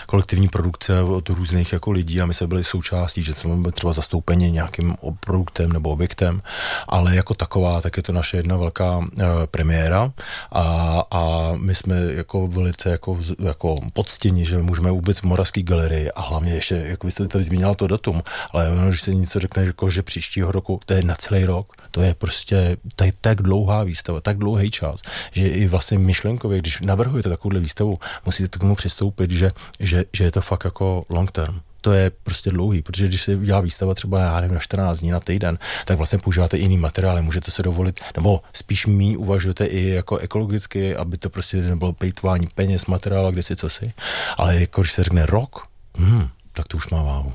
kolektivní 0.06 0.48
produkce 0.48 1.02
od 1.02 1.30
různých 1.30 1.74
jako 1.74 1.92
lidí 1.92 2.22
a 2.22 2.26
my 2.26 2.34
jsme 2.34 2.48
byli 2.48 2.64
součástí, 2.64 3.24
že 3.24 3.34
jsme 3.34 3.56
byli 3.56 3.72
třeba 3.72 3.94
zastoupeni 3.94 4.52
nějakým 4.52 4.96
produktem 5.20 5.74
nebo 5.74 5.90
objektem, 5.90 6.42
ale 6.88 7.16
jako 7.16 7.34
taková, 7.34 7.82
tak 7.82 7.98
je 7.98 8.04
to 8.04 8.12
naše 8.12 8.38
jedna 8.38 8.58
velká 8.58 8.98
uh, 8.98 9.06
premiéra 9.52 10.12
a, 10.52 10.64
a 11.12 11.52
my 11.58 11.76
jsme 11.76 11.96
jako 12.14 12.48
velice 12.48 12.90
jako, 12.90 13.20
jako 13.40 13.80
podstěni, 13.94 14.46
že 14.46 14.58
můžeme 14.58 14.92
vůbec 14.92 15.20
v 15.20 15.24
Moravské 15.24 15.64
galerii 15.64 16.12
a 16.12 16.22
hlavně 16.22 16.54
ještě, 16.54 16.76
jak 16.76 17.04
vy 17.04 17.12
jste 17.12 17.28
tady 17.28 17.44
zmínila 17.44 17.74
to 17.74 17.88
datum, 17.88 18.24
ale 18.52 18.72
když 18.88 19.02
se 19.02 19.16
něco 19.16 19.40
řekne, 19.40 19.66
jako, 19.66 19.90
že 19.90 20.04
příštího 20.04 20.52
roku, 20.52 20.80
to 20.86 20.94
je 20.94 21.04
na 21.04 21.16
celý 21.16 21.46
rok, 21.46 21.83
to 21.94 22.02
je 22.02 22.14
prostě 22.14 22.78
tak, 22.96 23.10
tak 23.22 23.42
dlouhá 23.42 23.84
výstava, 23.84 24.22
tak 24.22 24.38
dlouhý 24.38 24.72
čas, 24.72 25.02
že 25.34 25.48
i 25.48 25.68
vlastně 25.68 26.00
myšlenkově, 26.00 26.60
když 26.60 26.82
navrhujete 26.82 27.30
takovouhle 27.30 27.60
výstavu, 27.60 27.96
musíte 28.26 28.58
k 28.58 28.62
tomu 28.62 28.76
přistoupit, 28.76 29.32
že, 29.32 29.50
že, 29.80 30.06
že 30.14 30.24
je 30.24 30.32
to 30.32 30.42
fakt 30.42 30.66
jako 30.66 31.06
long 31.10 31.32
term 31.32 31.62
to 31.84 31.92
je 31.92 32.12
prostě 32.24 32.50
dlouhý, 32.50 32.82
protože 32.82 33.08
když 33.08 33.22
se 33.22 33.36
udělá 33.36 33.60
výstava 33.60 33.94
třeba, 33.94 34.20
já 34.20 34.42
nevím, 34.42 34.54
na 34.54 34.60
14 34.60 35.00
dní, 35.00 35.12
na 35.12 35.20
týden, 35.20 35.60
tak 35.86 35.98
vlastně 35.98 36.20
používáte 36.20 36.58
jiný 36.58 36.78
materiály, 36.78 37.22
můžete 37.22 37.52
se 37.52 37.64
dovolit, 37.64 38.00
nebo 38.16 38.42
spíš 38.54 38.86
mý 38.86 39.18
uvažujete 39.18 39.66
i 39.66 39.90
jako 39.90 40.18
ekologicky, 40.18 40.96
aby 40.96 41.18
to 41.18 41.30
prostě 41.30 41.58
nebylo 41.58 41.94
pejtvání 41.94 42.48
peněz, 42.56 42.86
materiálu, 42.86 43.32
kde 43.32 43.44
si 43.44 43.56
co 43.56 43.70
si, 43.70 43.94
ale 44.38 44.60
jako 44.60 44.82
když 44.82 44.92
se 44.92 45.04
řekne 45.04 45.26
rok, 45.26 45.68
hmm, 45.96 46.28
tak 46.54 46.68
to 46.68 46.78
už 46.78 46.90
má 46.90 47.04
váhu. 47.04 47.34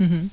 Mm-hmm. 0.00 0.30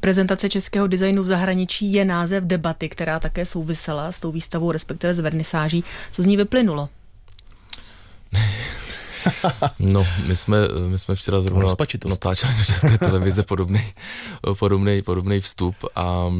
Prezentace 0.00 0.48
českého 0.48 0.86
designu 0.86 1.22
v 1.22 1.26
zahraničí 1.26 1.92
je 1.92 2.04
název 2.04 2.44
debaty, 2.44 2.88
která 2.88 3.20
také 3.20 3.46
souvisela 3.46 4.12
s 4.12 4.20
tou 4.20 4.32
výstavou, 4.32 4.72
respektive 4.72 5.14
s 5.14 5.18
vernisáží. 5.18 5.84
Co 6.12 6.22
z 6.22 6.26
ní 6.26 6.36
vyplynulo? 6.36 6.88
No, 9.78 10.06
my 10.26 10.36
jsme, 10.36 10.58
my 10.88 10.98
jsme 10.98 11.14
včera 11.14 11.40
zrovna 11.40 11.74
natáčeli 12.08 12.54
do 12.58 12.64
České 12.64 12.98
televize 13.06 13.42
podobný, 13.42 13.92
podobný, 14.58 15.02
podobný 15.02 15.40
vstup 15.40 15.74
a 15.94 16.26
uh, 16.26 16.34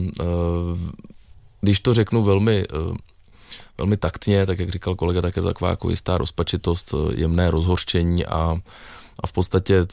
když 1.60 1.80
to 1.80 1.94
řeknu 1.94 2.22
velmi, 2.22 2.68
uh, 2.68 2.96
velmi 3.78 3.96
taktně, 3.96 4.46
tak 4.46 4.58
jak 4.58 4.70
říkal 4.70 4.94
kolega, 4.94 5.22
tak 5.22 5.36
je 5.36 5.42
to 5.42 5.48
taková 5.48 5.70
jako 5.70 5.90
jistá 5.90 6.18
rozpačitost, 6.18 6.94
jemné 7.14 7.50
rozhorčení 7.50 8.26
a, 8.26 8.60
a 9.20 9.26
v 9.26 9.32
podstatě 9.32 9.86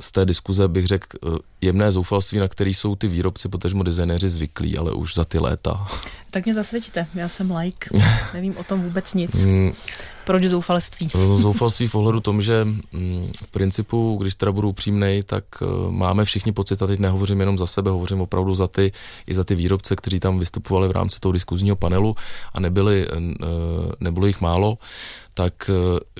z 0.00 0.12
té 0.12 0.24
diskuze 0.24 0.68
bych 0.68 0.86
řekl 0.86 1.06
eh, 1.16 1.38
jemné 1.60 1.92
zoufalství, 1.92 2.38
na 2.38 2.48
který 2.48 2.74
jsou 2.74 2.96
ty 2.96 3.08
výrobci, 3.08 3.48
potažmo 3.48 3.82
designéři 3.82 4.28
zvyklí, 4.28 4.78
ale 4.78 4.92
už 4.92 5.14
za 5.14 5.24
ty 5.24 5.38
léta. 5.38 5.86
Tak 6.30 6.44
mě 6.44 6.54
zasvědčíte, 6.54 7.06
já 7.14 7.28
jsem 7.28 7.56
like, 7.56 7.90
nevím 8.34 8.56
o 8.56 8.64
tom 8.64 8.82
vůbec 8.82 9.14
nic. 9.14 9.44
Mm. 9.44 9.72
Proč 10.24 10.44
zoufalství? 10.44 11.10
zoufalství 11.36 11.86
v 11.86 11.94
ohledu 11.94 12.20
tom, 12.20 12.42
že 12.42 12.64
mm, 12.64 13.32
v 13.44 13.50
principu, 13.50 14.18
když 14.20 14.34
teda 14.34 14.52
budu 14.52 14.68
upřímnej, 14.68 15.22
tak 15.22 15.44
eh, 15.62 15.66
máme 15.90 16.24
všichni 16.24 16.52
pocit, 16.52 16.82
a 16.82 16.86
teď 16.86 17.00
nehovořím 17.00 17.40
jenom 17.40 17.58
za 17.58 17.66
sebe, 17.66 17.90
hovořím 17.90 18.20
opravdu 18.20 18.54
za 18.54 18.66
ty, 18.66 18.92
i 19.26 19.34
za 19.34 19.44
ty 19.44 19.54
výrobce, 19.54 19.96
kteří 19.96 20.20
tam 20.20 20.38
vystupovali 20.38 20.88
v 20.88 20.90
rámci 20.90 21.20
toho 21.20 21.32
diskuzního 21.32 21.76
panelu 21.76 22.16
a 22.54 22.60
nebyli, 22.60 23.06
eh, 23.08 23.16
nebylo 24.00 24.26
jich 24.26 24.40
málo, 24.40 24.78
tak 25.34 25.70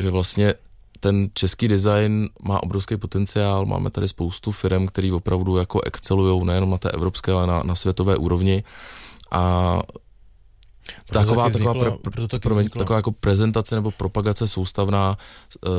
že 0.01 0.11
vlastně 0.11 0.55
ten 1.03 1.29
český 1.35 1.69
design 1.69 2.29
má 2.43 2.63
obrovský 2.63 2.97
potenciál, 2.97 3.67
máme 3.67 3.91
tady 3.91 4.09
spoustu 4.09 4.53
firm, 4.53 4.87
který 4.87 5.13
opravdu 5.13 5.57
jako 5.57 5.81
excelují 5.81 6.45
nejenom 6.45 6.71
na 6.71 6.79
té 6.79 6.91
evropské, 6.91 7.33
ale 7.33 7.47
na, 7.47 7.61
na 7.65 7.75
světové 7.75 8.17
úrovni 8.17 8.65
a 9.31 9.81
taková, 11.07 11.49
vznikla, 11.49 11.75
taková, 11.75 11.97
pro, 11.97 12.29
pro, 12.29 12.39
promiň, 12.39 12.69
taková 12.69 12.97
jako 12.97 13.13
prezentace 13.13 13.75
nebo 13.75 13.91
propagace 13.91 14.47
soustavná 14.47 15.17
uh, 15.67 15.73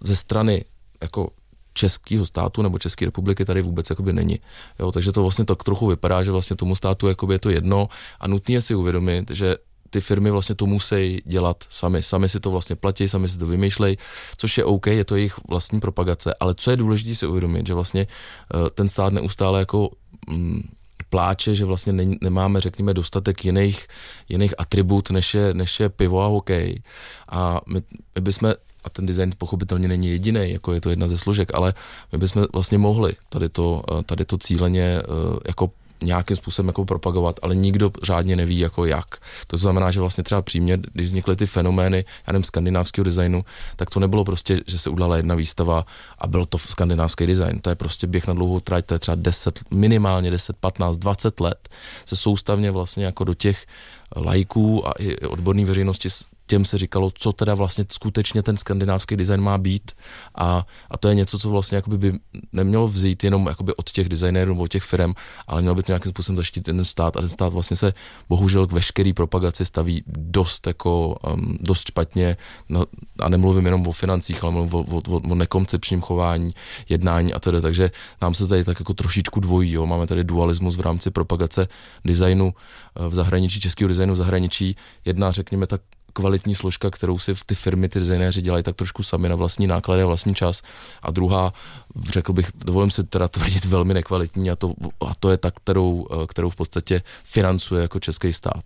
ze 0.00 0.16
strany 0.16 0.64
jako 1.02 1.28
českého 1.74 2.26
státu 2.26 2.62
nebo 2.62 2.78
České 2.78 3.04
republiky 3.04 3.44
tady 3.44 3.62
vůbec 3.62 3.90
jakoby 3.90 4.12
není. 4.12 4.40
Jo, 4.80 4.92
takže 4.92 5.12
to 5.12 5.22
vlastně 5.22 5.44
tak 5.44 5.64
trochu 5.64 5.86
vypadá, 5.86 6.22
že 6.22 6.30
vlastně 6.30 6.56
tomu 6.56 6.76
státu 6.76 7.08
jakoby 7.08 7.34
je 7.34 7.38
to 7.38 7.50
jedno 7.50 7.88
a 8.20 8.28
nutně 8.28 8.56
je 8.56 8.60
si 8.60 8.74
uvědomit, 8.74 9.30
že 9.30 9.56
ty 9.92 10.00
firmy 10.00 10.30
vlastně 10.30 10.54
to 10.54 10.66
musí 10.66 11.22
dělat 11.24 11.64
sami. 11.70 12.02
Sami 12.02 12.28
si 12.28 12.40
to 12.40 12.50
vlastně 12.50 12.76
platí, 12.76 13.08
sami 13.08 13.28
si 13.28 13.38
to 13.38 13.46
vymýšlejí, 13.46 13.98
což 14.36 14.58
je 14.58 14.64
OK, 14.64 14.86
je 14.86 15.04
to 15.04 15.16
jejich 15.16 15.34
vlastní 15.48 15.80
propagace, 15.80 16.34
ale 16.40 16.54
co 16.54 16.70
je 16.70 16.76
důležité 16.76 17.14
si 17.14 17.26
uvědomit, 17.26 17.66
že 17.66 17.74
vlastně 17.74 18.06
uh, 18.54 18.68
ten 18.68 18.88
stát 18.88 19.12
neustále 19.12 19.58
jako 19.58 19.90
mm, 20.28 20.68
pláče, 21.08 21.54
že 21.54 21.64
vlastně 21.64 21.92
ne, 21.92 22.16
nemáme, 22.20 22.60
řekněme, 22.60 22.94
dostatek 22.94 23.44
jiných, 23.44 23.86
jiných 24.28 24.54
atribut, 24.58 25.10
než 25.10 25.34
je, 25.34 25.54
než 25.54 25.80
je 25.80 25.88
pivo 25.88 26.22
a 26.22 26.26
hokej. 26.26 26.82
A 27.28 27.60
my, 27.66 27.82
my 28.14 28.20
bychom 28.20 28.54
a 28.84 28.90
ten 28.90 29.06
design 29.06 29.32
pochopitelně 29.38 29.88
není 29.88 30.08
jediný, 30.08 30.50
jako 30.52 30.72
je 30.72 30.80
to 30.80 30.90
jedna 30.90 31.08
ze 31.08 31.18
složek, 31.18 31.54
ale 31.54 31.74
my 32.12 32.18
bychom 32.18 32.44
vlastně 32.52 32.78
mohli 32.78 33.12
tady 33.28 33.48
to, 33.48 33.82
eh, 33.92 34.02
tady 34.02 34.24
to 34.24 34.38
cíleně 34.38 34.82
eh, 34.82 35.02
jako 35.46 35.70
nějakým 36.02 36.36
způsobem 36.36 36.68
jako 36.68 36.84
propagovat, 36.84 37.40
ale 37.42 37.54
nikdo 37.54 37.90
řádně 38.02 38.36
neví 38.36 38.58
jako 38.58 38.84
jak. 38.84 39.06
To 39.46 39.56
znamená, 39.56 39.90
že 39.90 40.00
vlastně 40.00 40.24
třeba 40.24 40.42
přímě, 40.42 40.78
když 40.92 41.06
vznikly 41.06 41.36
ty 41.36 41.46
fenomény, 41.46 42.04
já 42.26 42.32
nevím, 42.32 42.44
skandinávského 42.44 43.04
designu, 43.04 43.44
tak 43.76 43.90
to 43.90 44.00
nebylo 44.00 44.24
prostě, 44.24 44.60
že 44.66 44.78
se 44.78 44.90
udělala 44.90 45.16
jedna 45.16 45.34
výstava 45.34 45.86
a 46.18 46.26
byl 46.26 46.46
to 46.46 46.58
skandinávský 46.58 47.26
design. 47.26 47.58
To 47.60 47.70
je 47.70 47.74
prostě 47.74 48.06
běh 48.06 48.26
na 48.26 48.34
dlouhou 48.34 48.60
trať, 48.60 48.86
to 48.86 48.94
je 48.94 48.98
třeba 48.98 49.14
10, 49.14 49.60
minimálně 49.70 50.30
10, 50.30 50.56
15, 50.56 50.96
20 50.96 51.40
let 51.40 51.68
se 52.04 52.16
soustavně 52.16 52.70
vlastně 52.70 53.04
jako 53.04 53.24
do 53.24 53.34
těch 53.34 53.66
lajků 54.16 54.88
a 54.88 54.92
i 54.98 55.16
odborné 55.16 55.64
veřejnosti 55.64 56.08
těm 56.52 56.64
se 56.64 56.78
říkalo, 56.78 57.10
co 57.14 57.32
teda 57.32 57.54
vlastně 57.54 57.84
skutečně 57.88 58.42
ten 58.42 58.56
skandinávský 58.56 59.16
design 59.16 59.40
má 59.40 59.58
být. 59.58 59.92
A, 60.34 60.66
a 60.90 60.98
to 60.98 61.08
je 61.08 61.14
něco, 61.14 61.38
co 61.38 61.50
vlastně 61.50 61.76
jakoby 61.76 61.98
by 61.98 62.18
nemělo 62.52 62.88
vzít 62.88 63.24
jenom 63.24 63.46
jakoby 63.46 63.74
od 63.74 63.90
těch 63.90 64.08
designérů 64.08 64.52
nebo 64.52 64.62
od 64.62 64.68
těch 64.68 64.82
firm, 64.82 65.12
ale 65.48 65.62
mělo 65.62 65.74
by 65.74 65.82
to 65.82 65.92
nějakým 65.92 66.12
způsobem 66.12 66.36
zaštítit 66.36 66.64
ten 66.64 66.84
stát. 66.84 67.16
A 67.16 67.20
ten 67.20 67.28
stát 67.28 67.52
vlastně 67.52 67.76
se 67.76 67.94
bohužel 68.28 68.66
k 68.66 68.72
veškerý 68.72 69.12
propagaci 69.12 69.64
staví 69.64 70.04
dost 70.06 70.66
jako 70.66 71.16
um, 71.24 71.56
dost 71.60 71.88
špatně. 71.88 72.36
No, 72.68 72.84
a 73.18 73.28
nemluvím 73.28 73.64
jenom 73.64 73.88
o 73.88 73.92
financích, 73.92 74.44
ale 74.44 74.52
mluvím 74.52 74.74
o, 74.74 74.84
o, 75.08 75.20
o 75.30 75.34
nekoncepčním 75.34 76.00
chování, 76.00 76.50
jednání 76.88 77.32
a 77.32 77.40
tedy, 77.40 77.60
takže 77.60 77.90
nám 78.22 78.34
se 78.34 78.46
tady 78.46 78.64
tak 78.64 78.80
jako 78.80 78.94
trošičku 78.94 79.40
dvojí, 79.40 79.72
jo. 79.72 79.86
máme 79.86 80.06
tady 80.06 80.24
dualismus 80.24 80.76
v 80.76 80.80
rámci 80.80 81.10
propagace 81.10 81.68
designu 82.04 82.52
eh, 82.52 83.08
v 83.08 83.14
zahraničí, 83.14 83.60
českého 83.60 83.88
designu 83.88 84.14
v 84.14 84.16
zahraničí, 84.16 84.76
jedna 85.04 85.32
řekněme 85.32 85.66
tak 85.66 85.80
kvalitní 86.12 86.54
složka, 86.54 86.90
kterou 86.90 87.18
si 87.18 87.34
ty 87.46 87.54
firmy, 87.54 87.88
ty 87.88 87.98
designéři 87.98 88.42
dělají 88.42 88.64
tak 88.64 88.76
trošku 88.76 89.02
sami 89.02 89.28
na 89.28 89.34
vlastní 89.34 89.66
náklady 89.66 90.02
a 90.02 90.06
vlastní 90.06 90.34
čas. 90.34 90.62
A 91.02 91.10
druhá, 91.10 91.52
řekl 92.08 92.32
bych, 92.32 92.50
dovolím 92.64 92.90
si 92.90 93.04
teda 93.04 93.28
tvrdit, 93.28 93.64
velmi 93.64 93.94
nekvalitní 93.94 94.50
a 94.50 94.56
to, 94.56 94.74
a 95.00 95.14
to 95.20 95.30
je 95.30 95.36
ta, 95.36 95.50
kterou, 95.50 96.06
eh, 96.10 96.26
kterou 96.26 96.50
v 96.50 96.56
podstatě 96.56 97.02
financuje 97.24 97.82
jako 97.82 98.00
český 98.00 98.32
stát 98.32 98.64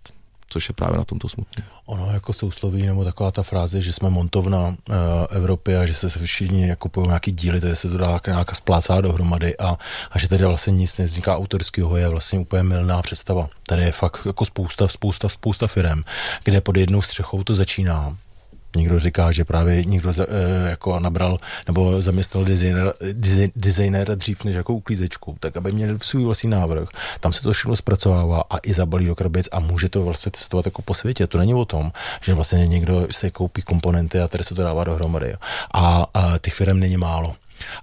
což 0.49 0.69
je 0.69 0.73
právě 0.73 0.97
na 0.97 1.03
tomto 1.03 1.29
smutné. 1.29 1.63
Ono 1.85 2.11
jako 2.11 2.33
sousloví 2.33 2.85
nebo 2.85 3.03
taková 3.03 3.31
ta 3.31 3.43
fráze, 3.43 3.81
že 3.81 3.93
jsme 3.93 4.09
montovna 4.09 4.67
uh, 4.67 4.75
Evropy 5.29 5.77
a 5.77 5.85
že 5.85 5.93
se 5.93 6.09
všichni 6.25 6.75
kupují 6.77 7.07
nějaký 7.07 7.31
díly, 7.31 7.59
takže 7.59 7.75
se 7.75 7.89
to 7.89 7.97
dá 7.97 8.19
nějaká 8.27 8.55
splácá 8.55 9.01
dohromady 9.01 9.57
a, 9.57 9.77
a 10.11 10.19
že 10.19 10.27
tady 10.27 10.45
vlastně 10.45 10.71
nic 10.73 10.97
nevzniká 10.97 11.37
autorského, 11.37 11.97
je 11.97 12.07
vlastně 12.07 12.39
úplně 12.39 12.63
milná 12.63 13.01
představa. 13.01 13.49
Tady 13.67 13.83
je 13.83 13.91
fakt 13.91 14.21
jako 14.25 14.45
spousta, 14.45 14.87
spousta, 14.87 15.29
spousta 15.29 15.67
firm, 15.67 16.03
kde 16.43 16.61
pod 16.61 16.77
jednou 16.77 17.01
střechou 17.01 17.43
to 17.43 17.53
začíná 17.53 18.17
Někdo 18.77 18.99
říká, 18.99 19.31
že 19.31 19.45
právě 19.45 19.85
někdo 19.85 20.09
e, 20.09 20.69
jako 20.69 20.99
nabral 20.99 21.37
nebo 21.67 22.01
zaměstnal 22.01 22.45
designéra, 22.45 22.93
designéra 23.55 24.15
dřív 24.15 24.43
než 24.43 24.55
jako 24.55 24.73
uklízečku, 24.73 25.37
tak 25.39 25.57
aby 25.57 25.71
měl 25.71 25.99
svůj 25.99 26.23
vlastní 26.23 26.49
návrh. 26.49 26.89
Tam 27.19 27.33
se 27.33 27.41
to 27.41 27.53
všechno 27.53 27.75
zpracovává 27.75 28.43
a 28.49 28.57
i 28.63 28.73
zabalí 28.73 29.05
do 29.05 29.15
krabic 29.15 29.49
a 29.51 29.59
může 29.59 29.89
to 29.89 30.05
vlastně 30.05 30.31
cestovat 30.31 30.65
jako 30.65 30.81
po 30.81 30.93
světě. 30.93 31.27
To 31.27 31.37
není 31.37 31.53
o 31.53 31.65
tom, 31.65 31.91
že 32.21 32.33
vlastně 32.33 32.67
někdo 32.67 33.07
se 33.11 33.31
koupí 33.31 33.61
komponenty 33.61 34.19
a 34.19 34.27
tady 34.27 34.43
se 34.43 34.55
to 34.55 34.63
dává 34.63 34.83
dohromady. 34.83 35.33
A, 35.73 36.05
a 36.13 36.37
těch 36.41 36.53
firm 36.53 36.79
není 36.79 36.97
málo. 36.97 37.35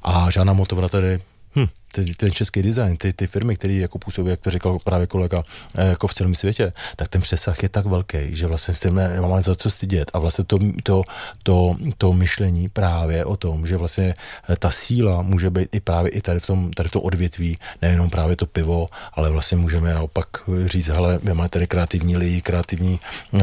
A 0.03 0.31
žádná 0.31 0.53
motovna 0.53 0.89
tady 0.89 1.21
hm, 1.57 1.67
ten, 1.95 2.15
ten 2.15 2.33
český 2.33 2.63
design, 2.63 2.97
ty, 2.97 3.13
ty 3.13 3.27
firmy, 3.27 3.57
které 3.57 3.75
jako 3.75 3.99
působí, 3.99 4.31
jak 4.31 4.41
to 4.41 4.51
říkal 4.51 4.79
právě 4.85 5.07
kolega, 5.07 5.43
eh, 5.75 5.89
jako 5.89 6.07
v 6.07 6.15
celém 6.15 6.35
světě, 6.35 6.73
tak 6.97 7.09
ten 7.09 7.21
přesah 7.21 7.63
je 7.63 7.69
tak 7.69 7.87
velký, 7.87 8.19
že 8.37 8.47
vlastně 8.47 8.75
se 8.75 8.91
nemáme 8.91 9.43
za 9.43 9.55
co 9.55 9.71
stydět. 9.71 10.11
A 10.15 10.19
vlastně 10.19 10.45
to, 10.45 10.59
to, 10.83 11.03
to, 11.43 11.77
to 11.99 12.13
myšlení 12.13 12.69
právě 12.69 13.25
o 13.25 13.37
tom, 13.37 13.67
že 13.67 13.77
vlastně 13.77 14.15
eh, 14.49 14.57
ta 14.57 14.71
síla 14.71 15.23
může 15.23 15.51
být 15.51 15.69
i 15.73 15.81
právě 15.81 16.11
i 16.11 16.21
tady 16.21 16.41
v 16.41 16.47
tom, 16.47 16.71
tady 16.73 16.89
v 16.89 16.93
tom 16.93 17.03
odvětví, 17.05 17.57
nejenom 17.83 18.11
právě 18.11 18.37
to 18.37 18.47
pivo, 18.47 18.87
ale 19.13 19.31
vlastně 19.31 19.57
můžeme 19.57 19.95
naopak 19.95 20.27
říct, 20.67 20.89
hele, 20.89 21.19
my 21.23 21.35
máme 21.35 21.49
tady 21.49 21.67
kreativní 21.67 22.17
lidi, 22.17 22.43
kreativní 22.43 23.01
e, 23.35 23.41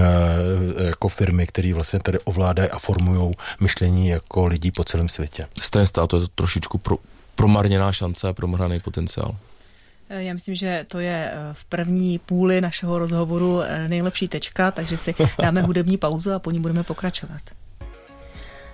jako 0.88 1.10
firmy, 1.10 1.48
které 1.48 1.74
vlastně 1.74 2.00
tady 2.00 2.20
ovládají 2.20 2.70
a 2.70 2.80
formují 2.80 3.34
myšlení 3.60 4.08
jako 4.08 4.46
lidí 4.46 4.72
po 4.72 4.84
celém 4.84 5.10
světě. 5.10 5.48
Straně 5.62 5.88
státu 5.88 6.15
je 6.15 6.22
to 6.22 6.27
trošičku 6.27 6.77
pro, 6.77 6.98
promarněná 7.36 7.92
šance 7.92 8.28
a 8.28 8.34
promrhaný 8.34 8.80
potenciál. 8.80 9.36
Eh, 10.10 10.24
já 10.24 10.34
myslím, 10.34 10.56
že 10.56 10.86
to 10.88 11.00
je 11.00 11.32
eh, 11.34 11.54
v 11.54 11.66
první 11.66 12.20
půli 12.20 12.62
našeho 12.62 13.00
rozhovoru 13.00 13.62
eh, 13.62 13.88
nejlepší 13.88 14.28
tečka, 14.28 14.72
takže 14.72 14.98
si 14.98 15.16
dáme 15.42 15.62
hudební 15.62 15.98
pauzu 15.98 16.34
a 16.34 16.40
po 16.40 16.52
ní 16.52 16.60
budeme 16.60 16.84
pokračovat. 16.84 17.42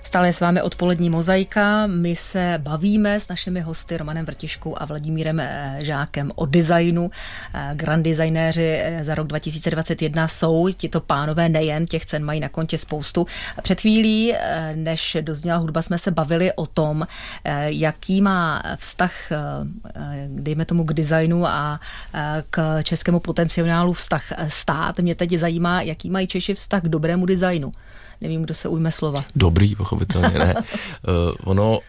Stále 0.07 0.33
s 0.33 0.39
vámi 0.39 0.61
odpolední 0.61 1.09
mozaika. 1.09 1.87
My 1.87 2.15
se 2.15 2.55
bavíme 2.57 3.19
s 3.19 3.27
našimi 3.27 3.61
hosty 3.61 3.97
Romanem 3.97 4.25
Vrtiškou 4.25 4.75
a 4.81 4.85
Vladimírem 4.85 5.39
eh, 5.39 5.77
Žákem 5.79 6.31
o 6.35 6.45
designu. 6.45 7.11
Eh, 7.53 7.71
grand 7.73 8.03
designéři 8.03 8.79
eh, 8.81 9.03
za 9.03 9.15
rok 9.15 9.27
2021 9.27 10.27
jsou 10.27 10.69
tito 10.73 11.01
pánové 11.01 11.49
nejen, 11.49 11.85
těch 11.85 12.05
cen 12.05 12.25
mají 12.25 12.39
na 12.39 12.49
kontě 12.49 12.77
spoustu. 12.77 13.27
Před 13.61 13.81
chvílí, 13.81 14.33
než 14.75 15.17
dozněla 15.21 15.57
hudba, 15.57 15.81
jsme 15.81 15.97
se 15.97 16.11
bavili 16.11 16.53
o 16.53 16.65
tom, 16.65 17.07
jaký 17.65 18.21
má 18.21 18.63
vztah, 18.75 19.13
dejme 20.27 20.65
tomu, 20.65 20.83
k 20.83 20.93
designu 20.93 21.47
a 21.47 21.79
k 22.49 22.83
českému 22.83 23.19
potenciálu 23.19 23.93
vztah 23.93 24.23
stát. 24.47 24.99
Mě 24.99 25.15
teď 25.15 25.31
zajímá, 25.33 25.81
jaký 25.81 26.09
mají 26.09 26.27
Češi 26.27 26.53
vztah 26.53 26.83
k 26.83 26.87
dobrému 26.87 27.25
designu. 27.25 27.71
Nevím, 28.21 28.41
kdo 28.41 28.53
se 28.53 28.67
ujme 28.67 28.91
slova. 28.91 29.25
Dobrý, 29.35 29.75
pochopitelně 29.75 30.39
ne. 30.39 30.55
uh, 30.55 30.63
ono 31.43 31.79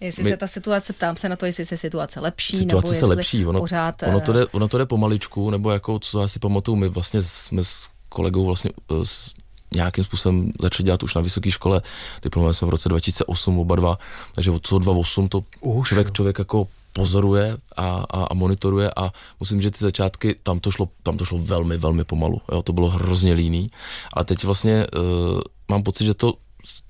Jestli 0.00 0.24
my, 0.24 0.30
se 0.30 0.36
ta 0.36 0.46
situace, 0.46 0.92
ptám 0.92 1.16
se 1.16 1.28
na 1.28 1.36
to, 1.36 1.46
jestli 1.46 1.64
se 1.64 1.76
situace 1.76 2.20
lepší, 2.20 2.56
situace 2.56 2.92
nebo 2.92 2.98
se 2.98 3.06
lepší. 3.06 3.46
Ono, 3.46 3.60
pořád... 3.60 4.02
Ono 4.02 4.20
to, 4.20 4.32
jde, 4.32 4.46
ono 4.46 4.68
to 4.68 4.78
jde 4.78 4.86
pomaličku, 4.86 5.50
nebo 5.50 5.70
jako, 5.70 5.98
co 5.98 6.20
já 6.20 6.28
si 6.28 6.38
pamatuju, 6.38 6.76
my 6.76 6.88
vlastně 6.88 7.22
jsme 7.22 7.64
s 7.64 7.88
kolegou 8.08 8.46
vlastně 8.46 8.70
uh, 8.88 9.02
s 9.02 9.32
nějakým 9.74 10.04
způsobem 10.04 10.52
začali 10.62 10.84
dělat 10.84 11.02
už 11.02 11.14
na 11.14 11.20
vysoké 11.20 11.50
škole. 11.50 11.82
Diplomovali 12.22 12.54
jsme 12.54 12.66
v 12.66 12.70
roce 12.70 12.88
2008 12.88 13.58
oba 13.58 13.76
dva, 13.76 13.98
takže 14.34 14.50
od 14.50 14.68
toho 14.68 14.78
2008 14.78 15.28
to 15.28 15.44
už, 15.60 15.88
člověk, 15.88 16.12
člověk 16.12 16.38
jako 16.38 16.68
pozoruje 16.92 17.56
a, 17.76 18.04
a, 18.10 18.24
a 18.24 18.34
monitoruje 18.34 18.90
a 18.96 19.12
musím, 19.40 19.60
že 19.60 19.70
ty 19.70 19.78
začátky, 19.78 20.36
tam 20.42 20.60
to 20.60 20.70
šlo, 20.70 20.88
tam 21.02 21.16
to 21.16 21.24
šlo 21.24 21.38
velmi, 21.38 21.76
velmi 21.76 22.04
pomalu. 22.04 22.40
Jo, 22.52 22.62
to 22.62 22.72
bylo 22.72 22.90
hrozně 22.90 23.32
líný. 23.32 23.70
A 24.16 24.24
teď 24.24 24.44
vlastně 24.44 24.86
uh, 24.96 25.40
mám 25.68 25.82
pocit, 25.82 26.04
že 26.04 26.14
to, 26.14 26.34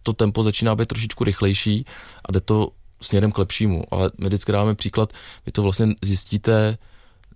to 0.03 0.13
tempo 0.13 0.43
začíná 0.43 0.75
být 0.77 0.89
trošičku 0.89 1.25
rychlejší 1.25 1.85
a 2.25 2.33
jde 2.33 2.41
to 2.41 2.71
směrem 3.03 3.33
k 3.33 3.39
lepšímu. 3.39 3.85
Ale 3.91 4.11
my 4.19 4.29
vždycky 4.29 4.53
dáme 4.53 4.75
příklad, 4.75 5.13
vy 5.47 5.53
to 5.53 5.63
vlastně 5.63 5.87
zjistíte 6.03 6.79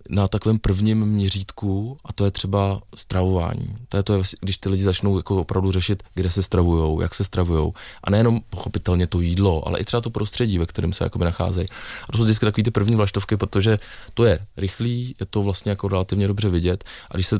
na 0.09 0.27
takovém 0.27 0.59
prvním 0.59 1.05
měřítku 1.05 1.97
a 2.05 2.13
to 2.13 2.25
je 2.25 2.31
třeba 2.31 2.81
stravování. 2.95 3.75
To 3.89 3.97
je 3.97 4.03
to, 4.03 4.21
když 4.41 4.57
ty 4.57 4.69
lidi 4.69 4.83
začnou 4.83 5.17
jako 5.17 5.41
opravdu 5.41 5.71
řešit, 5.71 6.03
kde 6.13 6.31
se 6.31 6.43
stravujou, 6.43 7.01
jak 7.01 7.15
se 7.15 7.23
stravujou 7.23 7.73
a 8.03 8.09
nejenom 8.09 8.41
pochopitelně 8.49 9.07
to 9.07 9.21
jídlo, 9.21 9.67
ale 9.67 9.79
i 9.79 9.83
třeba 9.83 10.01
to 10.01 10.09
prostředí, 10.09 10.57
ve 10.57 10.65
kterém 10.65 10.93
se 10.93 11.09
nacházejí. 11.17 11.67
A 12.09 12.11
to 12.11 12.17
jsou 12.17 12.23
vždycky 12.23 12.45
takové 12.45 12.63
ty 12.63 12.71
první 12.71 12.95
vlaštovky, 12.95 13.37
protože 13.37 13.77
to 14.13 14.25
je 14.25 14.39
rychlý, 14.57 15.15
je 15.19 15.25
to 15.25 15.41
vlastně 15.41 15.69
jako 15.69 15.87
relativně 15.87 16.27
dobře 16.27 16.49
vidět 16.49 16.83
a 17.11 17.13
když 17.13 17.27
se 17.27 17.39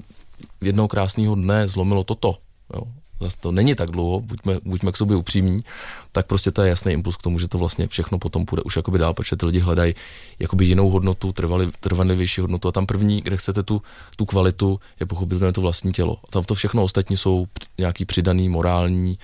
jednoho 0.62 0.88
krásného 0.88 1.36
dne 1.36 1.68
zlomilo 1.68 2.04
toto, 2.04 2.38
jo, 2.74 2.84
zase 3.24 3.38
to 3.40 3.52
není 3.52 3.76
tak 3.76 3.92
dlouho, 3.92 4.22
buďme, 4.22 4.58
buďme 4.64 4.92
k 4.92 4.98
sobě 4.98 5.18
upřímní, 5.18 5.64
tak 6.12 6.26
prostě 6.26 6.52
to 6.52 6.62
je 6.62 6.70
jasný 6.70 6.94
impuls 6.94 7.18
k 7.18 7.22
tomu, 7.22 7.40
že 7.40 7.48
to 7.48 7.58
vlastně 7.58 7.88
všechno 7.88 8.20
potom 8.20 8.46
půjde 8.46 8.64
už 8.64 8.76
jakoby 8.76 9.00
dál, 9.00 9.14
protože 9.14 9.36
ty 9.36 9.46
lidi 9.46 9.60
hledají 9.60 9.94
jakoby 10.40 10.66
jinou 10.66 10.90
hodnotu, 10.90 11.32
trvali, 11.32 11.70
trvanlivější 11.80 12.42
hodnotu 12.42 12.68
a 12.68 12.72
tam 12.72 12.86
první, 12.86 13.22
kde 13.22 13.38
chcete 13.38 13.64
tu, 13.64 13.82
tu 14.16 14.26
kvalitu, 14.26 14.80
je 15.00 15.06
pochopitelně 15.06 15.54
to 15.54 15.62
vlastní 15.62 15.92
tělo. 15.92 16.18
A 16.24 16.32
tam 16.32 16.44
to 16.44 16.56
všechno 16.56 16.84
ostatní 16.84 17.18
jsou 17.18 17.46
nějaký 17.78 18.06
přidaný 18.06 18.50
morální, 18.50 19.18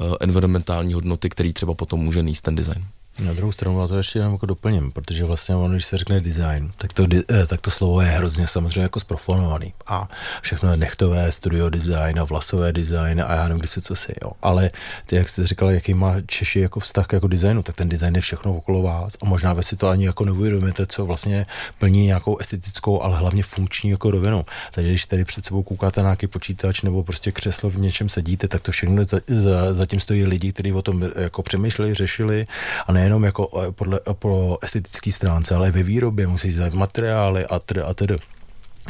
uh, 0.00 0.14
environmentální 0.20 0.94
hodnoty, 0.94 1.28
který 1.28 1.52
třeba 1.52 1.74
potom 1.74 2.00
může 2.00 2.22
níst 2.22 2.42
ten 2.42 2.54
design. 2.54 2.84
Na 3.18 3.32
druhou 3.32 3.52
stranu, 3.52 3.82
a 3.82 3.88
to 3.88 3.96
ještě 3.96 4.18
jenom 4.18 4.32
jako 4.32 4.46
doplním, 4.46 4.92
protože 4.92 5.24
vlastně 5.24 5.54
ono, 5.54 5.74
když 5.74 5.84
se 5.84 5.96
řekne 5.96 6.20
design, 6.20 6.72
tak 6.76 6.92
to, 6.92 7.06
eh, 7.30 7.46
tak 7.46 7.60
to 7.60 7.70
slovo 7.70 8.00
je 8.00 8.06
hrozně 8.08 8.46
samozřejmě 8.46 8.80
jako 8.80 9.00
sprofanovaný. 9.00 9.74
A 9.86 10.08
všechno 10.42 10.70
je 10.70 10.76
nechtové, 10.76 11.32
studio 11.32 11.70
design 11.70 12.20
a 12.20 12.24
vlasové 12.24 12.72
design 12.72 13.24
a 13.26 13.34
já 13.34 13.42
nevím, 13.48 13.58
kdy 13.58 13.68
se 13.68 13.80
co 13.80 13.96
si, 13.96 14.14
jo. 14.22 14.32
Ale 14.42 14.70
ty, 15.06 15.16
jak 15.16 15.28
jste 15.28 15.46
říkala, 15.46 15.72
jaký 15.72 15.94
má 15.94 16.14
Češi 16.26 16.60
jako 16.60 16.80
vztah 16.80 17.06
jako 17.12 17.28
designu, 17.28 17.62
tak 17.62 17.74
ten 17.74 17.88
design 17.88 18.14
je 18.14 18.20
všechno 18.20 18.56
okolo 18.56 18.82
vás 18.82 19.16
a 19.22 19.26
možná 19.26 19.52
vy 19.52 19.62
si 19.62 19.76
to 19.76 19.88
ani 19.88 20.06
jako 20.06 20.24
neuvědomíte, 20.24 20.86
co 20.86 21.06
vlastně 21.06 21.46
plní 21.78 22.04
nějakou 22.04 22.38
estetickou, 22.38 23.02
ale 23.02 23.16
hlavně 23.16 23.42
funkční 23.42 23.90
jako 23.90 24.10
rovinu. 24.10 24.46
Takže 24.72 24.90
když 24.90 25.06
tady 25.06 25.24
před 25.24 25.46
sebou 25.46 25.62
koukáte 25.62 26.02
na 26.02 26.08
nějaký 26.08 26.26
počítač 26.26 26.82
nebo 26.82 27.02
prostě 27.02 27.32
křeslo 27.32 27.70
v 27.70 27.78
něčem 27.78 28.08
sedíte, 28.08 28.48
tak 28.48 28.62
to 28.62 28.72
všechno 28.72 29.04
za, 29.04 29.20
za, 29.26 29.74
zatím 29.74 30.00
stojí 30.00 30.26
lidi, 30.26 30.52
kteří 30.52 30.72
o 30.72 30.82
tom 30.82 31.04
jako 31.16 31.42
přemýšleli, 31.42 31.94
řešili 31.94 32.44
a 32.86 32.92
nejenom 33.06 33.24
jako 33.24 33.50
eh, 33.62 33.72
podle, 33.72 34.00
po 34.12 34.58
estetické 34.62 35.12
stránce, 35.12 35.54
ale 35.54 35.70
ve 35.70 35.82
výrobě 35.82 36.26
musí 36.26 36.52
zajít 36.52 36.74
materiály 36.74 37.46
a 37.46 37.58
tedy 37.58 37.80
a 37.82 37.94
tedy. 37.94 38.16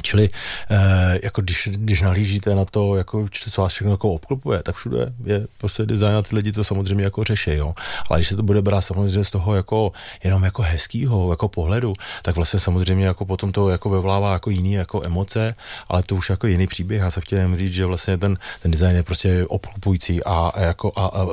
Čili 0.03 0.29
eh, 0.71 1.19
jako 1.23 1.43
když, 1.43 1.69
když 1.73 2.03
nahlížíte 2.03 2.55
na 2.55 2.65
to, 2.65 2.97
jako, 2.97 3.27
co 3.51 3.63
vás 3.63 3.73
všechno 3.73 3.93
jako 3.93 4.11
obklopuje, 4.11 4.63
tak 4.63 4.75
všude 4.75 5.07
je 5.25 5.47
prostě 5.59 5.87
design 5.87 6.17
a 6.17 6.23
ty 6.23 6.37
lidi 6.37 6.53
to 6.53 6.65
samozřejmě 6.65 7.05
jako 7.05 7.25
řeší, 7.25 7.51
jo. 7.51 7.75
Ale 8.11 8.19
když 8.19 8.29
se 8.29 8.37
to 8.37 8.43
bude 8.43 8.63
brát 8.63 8.81
samozřejmě 8.81 9.25
z 9.25 9.31
toho 9.31 9.55
jako 9.55 9.93
jenom 10.25 10.45
jako 10.45 10.63
hezkýho 10.63 11.31
jako 11.31 11.49
pohledu, 11.49 11.93
tak 12.23 12.37
vlastně 12.37 12.61
samozřejmě 12.61 13.07
jako 13.07 13.25
potom 13.25 13.53
to 13.53 13.69
jako 13.69 13.91
vyvolává 13.91 14.33
jako 14.33 14.51
jiný 14.51 14.73
jako 14.73 15.03
emoce, 15.05 15.55
ale 15.89 16.03
to 16.03 16.15
už 16.15 16.31
jako 16.31 16.47
jiný 16.47 16.67
příběh. 16.67 17.01
Já 17.01 17.11
se 17.11 17.21
chtěl 17.21 17.57
říct, 17.57 17.73
že 17.73 17.87
vlastně 17.87 18.19
ten, 18.19 18.39
ten 18.63 18.71
design 18.71 18.97
je 18.97 19.03
prostě 19.03 19.47
obklopující 19.47 20.25
a, 20.25 20.51
a 20.55 20.61
jako 20.61 20.93
a, 20.97 21.07
a, 21.07 21.23
a, 21.23 21.27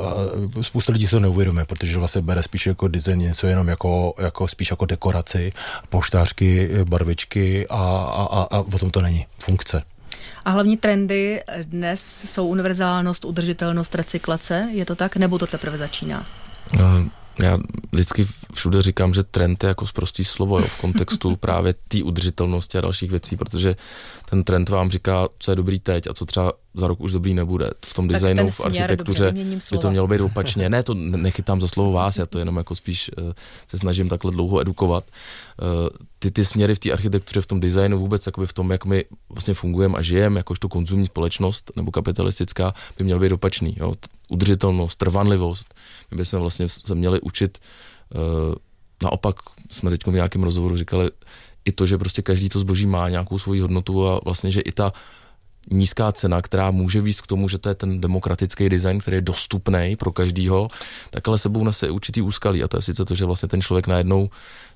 spousta 0.61 0.93
lidí 0.93 1.05
se 1.05 1.11
to 1.11 1.19
neuvědomuje, 1.19 1.65
protože 1.65 1.97
vlastně 1.97 2.21
bere 2.21 2.43
spíš 2.43 2.67
jako 2.67 2.87
design 2.87 3.19
něco 3.19 3.47
jenom 3.47 3.67
jako, 3.67 4.13
jako 4.19 4.47
spíš 4.47 4.71
jako 4.71 4.85
dekoraci, 4.85 5.51
poštářky, 5.89 6.69
barvičky 6.83 7.67
a, 7.67 7.75
a, 8.31 8.47
a 8.51 8.52
a 8.53 8.59
o 8.59 8.79
tom 8.79 8.91
to 8.91 9.01
není. 9.01 9.25
Funkce. 9.43 9.83
A 10.45 10.49
hlavní 10.51 10.77
trendy 10.77 11.43
dnes 11.63 12.25
jsou 12.33 12.47
univerzálnost, 12.47 13.25
udržitelnost, 13.25 13.95
recyklace. 13.95 14.69
Je 14.71 14.85
to 14.85 14.95
tak? 14.95 15.17
Nebo 15.17 15.39
to 15.39 15.47
teprve 15.47 15.77
začíná? 15.77 16.25
Uh 16.73 17.07
já 17.39 17.57
vždycky 17.91 18.25
všude 18.53 18.81
říkám, 18.81 19.13
že 19.13 19.23
trend 19.23 19.63
je 19.63 19.67
jako 19.67 19.87
zprostý 19.87 20.25
slovo 20.25 20.59
jo, 20.59 20.65
v 20.67 20.77
kontextu 20.77 21.35
právě 21.39 21.73
té 21.87 22.03
udržitelnosti 22.03 22.77
a 22.77 22.81
dalších 22.81 23.11
věcí, 23.11 23.37
protože 23.37 23.75
ten 24.29 24.43
trend 24.43 24.69
vám 24.69 24.91
říká, 24.91 25.27
co 25.39 25.51
je 25.51 25.55
dobrý 25.55 25.79
teď 25.79 26.07
a 26.07 26.13
co 26.13 26.25
třeba 26.25 26.53
za 26.73 26.87
rok 26.87 27.01
už 27.01 27.11
dobrý 27.11 27.33
nebude. 27.33 27.69
V 27.85 27.93
tom 27.93 28.07
designu, 28.07 28.49
v 28.49 28.59
architektuře 28.59 29.31
dobře, 29.31 29.57
by 29.71 29.77
to 29.77 29.91
mělo 29.91 30.07
být 30.07 30.21
opačně. 30.31 30.69
Ne, 30.69 30.83
to 30.83 30.93
nechytám 30.93 31.61
za 31.61 31.67
slovo 31.67 31.91
vás, 31.91 32.17
já 32.17 32.25
to 32.25 32.39
jenom 32.39 32.57
jako 32.57 32.75
spíš 32.75 33.11
uh, 33.17 33.31
se 33.67 33.77
snažím 33.77 34.09
takhle 34.09 34.31
dlouho 34.31 34.61
edukovat. 34.61 35.03
Ty, 36.23 36.31
ty 36.31 36.45
směry 36.45 36.75
v 36.75 36.79
té 36.79 36.91
architektuře, 36.91 37.41
v 37.41 37.45
tom 37.45 37.59
designu, 37.59 37.99
vůbec 37.99 38.25
jakoby 38.25 38.47
v 38.47 38.53
tom, 38.53 38.71
jak 38.71 38.85
my 38.85 39.05
vlastně 39.29 39.53
fungujeme 39.53 39.97
a 39.97 40.01
žijeme, 40.01 40.39
jakožto 40.39 40.69
konzumní 40.69 41.05
společnost 41.05 41.71
nebo 41.75 41.91
kapitalistická, 41.91 42.73
by 42.97 43.03
měl 43.03 43.19
být 43.19 43.31
opačný. 43.31 43.75
Jo? 43.79 43.93
Udržitelnost, 44.29 44.95
trvanlivost. 44.95 45.73
My 46.11 46.17
bychom 46.17 46.39
vlastně 46.39 46.69
se 46.69 46.95
měli 46.95 47.21
učit 47.21 47.57
uh, 48.15 48.55
naopak 49.03 49.35
jsme 49.71 49.89
teď 49.89 50.07
v 50.07 50.11
nějakém 50.11 50.43
rozhovoru 50.43 50.77
říkali, 50.77 51.09
i 51.65 51.71
to, 51.71 51.85
že 51.85 51.97
prostě 51.97 52.21
každý 52.21 52.49
to 52.49 52.59
zboží 52.59 52.85
má 52.85 53.09
nějakou 53.09 53.39
svoji 53.39 53.61
hodnotu 53.61 54.07
a 54.07 54.19
vlastně, 54.23 54.51
že 54.51 54.61
i 54.61 54.71
ta 54.71 54.93
nízká 55.71 56.11
cena, 56.11 56.41
která 56.41 56.71
může 56.71 57.01
víc 57.01 57.21
k 57.21 57.27
tomu, 57.27 57.49
že 57.49 57.57
to 57.57 57.69
je 57.69 57.75
ten 57.75 58.01
demokratický 58.01 58.69
design, 58.69 58.99
který 58.99 59.17
je 59.17 59.21
dostupný 59.21 59.95
pro 59.99 60.11
každýho, 60.11 60.67
tak 61.09 61.27
ale 61.27 61.37
sebou 61.37 61.63
nese 61.63 61.89
určitý 61.89 62.21
úskalí 62.21 62.63
a 62.63 62.67
to 62.67 62.77
je 62.77 62.81
sice 62.81 63.05
to, 63.05 63.15
že 63.15 63.25
vlastně 63.25 63.49
ten 63.49 63.61
člověk 63.61 63.87
najednou 63.87 64.29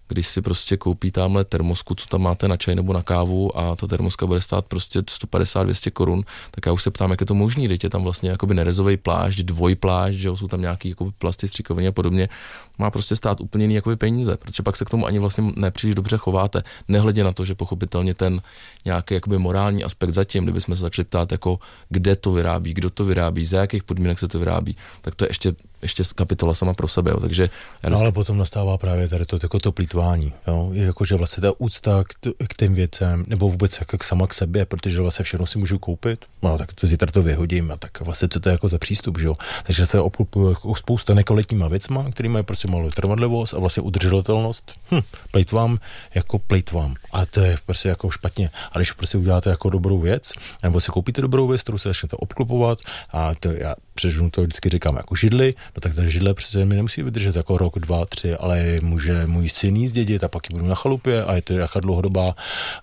když 0.07 0.27
si 0.27 0.41
prostě 0.41 0.77
koupí 0.77 1.11
tamhle 1.11 1.45
termosku, 1.45 1.95
co 1.95 2.07
tam 2.07 2.21
máte 2.21 2.47
na 2.47 2.57
čaj 2.57 2.75
nebo 2.75 2.93
na 2.93 3.01
kávu 3.01 3.57
a 3.57 3.75
ta 3.75 3.87
termoska 3.87 4.25
bude 4.25 4.41
stát 4.41 4.65
prostě 4.65 4.99
150-200 4.99 5.91
korun, 5.91 6.23
tak 6.51 6.65
já 6.65 6.71
už 6.71 6.83
se 6.83 6.91
ptám, 6.91 7.11
jak 7.11 7.21
je 7.21 7.25
to 7.25 7.35
možné, 7.35 7.67
teď 7.67 7.83
je 7.83 7.89
tam 7.89 8.03
vlastně 8.03 8.29
jakoby 8.29 8.53
nerezový 8.53 8.97
plášť, 8.97 9.39
dvojplášť, 9.39 10.17
že 10.17 10.29
jsou 10.29 10.47
tam 10.47 10.61
nějaký 10.61 10.89
jakoby 10.89 11.11
plasty 11.17 11.47
stříkoviny 11.47 11.87
a 11.87 11.91
podobně, 11.91 12.29
má 12.77 12.91
prostě 12.91 13.15
stát 13.15 13.41
úplně 13.41 13.63
jiný 13.63 13.75
jakoby 13.75 13.95
peníze, 13.95 14.37
protože 14.37 14.63
pak 14.63 14.75
se 14.75 14.85
k 14.85 14.89
tomu 14.89 15.05
ani 15.05 15.19
vlastně 15.19 15.43
nepříliš 15.55 15.95
dobře 15.95 16.17
chováte, 16.17 16.63
nehledě 16.87 17.23
na 17.23 17.31
to, 17.31 17.45
že 17.45 17.55
pochopitelně 17.55 18.13
ten 18.13 18.41
nějaký 18.85 19.13
jakoby 19.13 19.37
morální 19.37 19.83
aspekt 19.83 20.13
zatím, 20.13 20.43
kdybychom 20.43 20.75
se 20.75 20.81
začali 20.81 21.05
ptát, 21.05 21.31
jako 21.31 21.59
kde 21.89 22.15
to 22.15 22.31
vyrábí, 22.31 22.73
kdo 22.73 22.89
to 22.89 23.05
vyrábí, 23.05 23.45
za 23.45 23.59
jakých 23.59 23.83
podmínek 23.83 24.19
se 24.19 24.27
to 24.27 24.39
vyrábí, 24.39 24.77
tak 25.01 25.15
to 25.15 25.25
je 25.25 25.29
ještě 25.29 25.55
ještě 25.81 26.03
kapitola 26.15 26.53
sama 26.53 26.73
pro 26.73 26.87
sebe. 26.87 27.11
Jo. 27.11 27.19
Takže 27.19 27.49
já 27.83 27.89
no, 27.89 27.97
ale 27.97 28.11
potom 28.11 28.37
nastává 28.37 28.77
právě 28.77 29.07
tady 29.07 29.25
to, 29.25 29.39
jako 29.43 29.59
to 29.59 29.71
plítvání. 29.71 30.33
Jo. 30.47 30.69
Jakože 30.73 31.15
vlastně 31.15 31.41
ta 31.41 31.51
úcta 31.57 32.03
k, 32.03 32.13
t- 32.19 32.45
k 32.47 32.57
těm 32.57 32.73
věcem, 32.73 33.25
nebo 33.27 33.49
vůbec 33.49 33.79
jako 33.79 33.97
k 33.97 34.03
sama 34.03 34.27
k 34.27 34.33
sobě, 34.33 34.65
protože 34.65 35.01
vlastně 35.01 35.23
všechno 35.23 35.45
si 35.45 35.57
můžu 35.57 35.79
koupit, 35.79 36.25
no 36.41 36.57
tak 36.57 36.73
to 36.73 36.87
zítra 36.87 37.11
to 37.11 37.23
vyhodím 37.23 37.71
a 37.71 37.77
tak 37.77 38.01
vlastně 38.01 38.27
co 38.27 38.39
to 38.39 38.49
je 38.49 38.51
jako 38.51 38.67
za 38.67 38.77
přístup, 38.77 39.19
že 39.19 39.27
jo. 39.27 39.33
Takže 39.63 39.85
se 39.85 39.99
obklupuju 39.99 40.49
jako 40.49 40.75
spousta 40.75 41.13
nekvalitníma 41.13 41.67
věcma, 41.67 42.11
který 42.11 42.29
mají 42.29 42.45
prostě 42.45 42.67
malou 42.67 42.89
trvanlivost 42.89 43.53
a 43.53 43.59
vlastně 43.59 43.83
udržitelnost. 43.83 44.71
Hm, 44.91 45.01
plejtvám 45.31 45.77
jako 46.15 46.39
plejtvám. 46.39 46.95
A 47.11 47.25
to 47.25 47.39
je 47.39 47.57
prostě 47.65 47.89
jako 47.89 48.09
špatně. 48.09 48.49
A 48.71 48.77
když 48.77 48.91
prostě 48.91 49.17
uděláte 49.17 49.49
jako 49.49 49.69
dobrou 49.69 49.99
věc, 49.99 50.31
nebo 50.63 50.81
si 50.81 50.91
koupíte 50.91 51.21
dobrou 51.21 51.47
věc, 51.47 51.61
kterou 51.61 51.77
se 51.77 51.89
začnete 51.89 52.15
obklopovat 52.15 52.79
a 53.11 53.35
to 53.35 53.51
já 53.51 53.75
přežunu 53.97 54.29
to 54.29 54.41
vždycky 54.41 54.69
říkám 54.69 54.95
jako 54.95 55.15
židli, 55.15 55.53
no 55.75 55.81
tak 55.81 55.95
ta 55.95 56.05
židle 56.05 56.33
přece 56.33 56.65
mi 56.65 56.75
nemusí 56.75 57.03
vydržet 57.03 57.35
jako 57.35 57.57
rok, 57.57 57.79
dva, 57.79 58.05
tři, 58.05 58.35
ale 58.35 58.79
může 58.81 59.25
můj 59.25 59.49
syn 59.49 59.75
jíst 59.75 59.91
dědit 59.91 60.23
a 60.23 60.27
pak 60.27 60.49
ji 60.49 60.53
budu 60.53 60.67
na 60.69 60.75
chalupě 60.75 61.23
a 61.23 61.35
je 61.35 61.41
to 61.41 61.53
jaká 61.53 61.79
dlouhodobá 61.79 62.35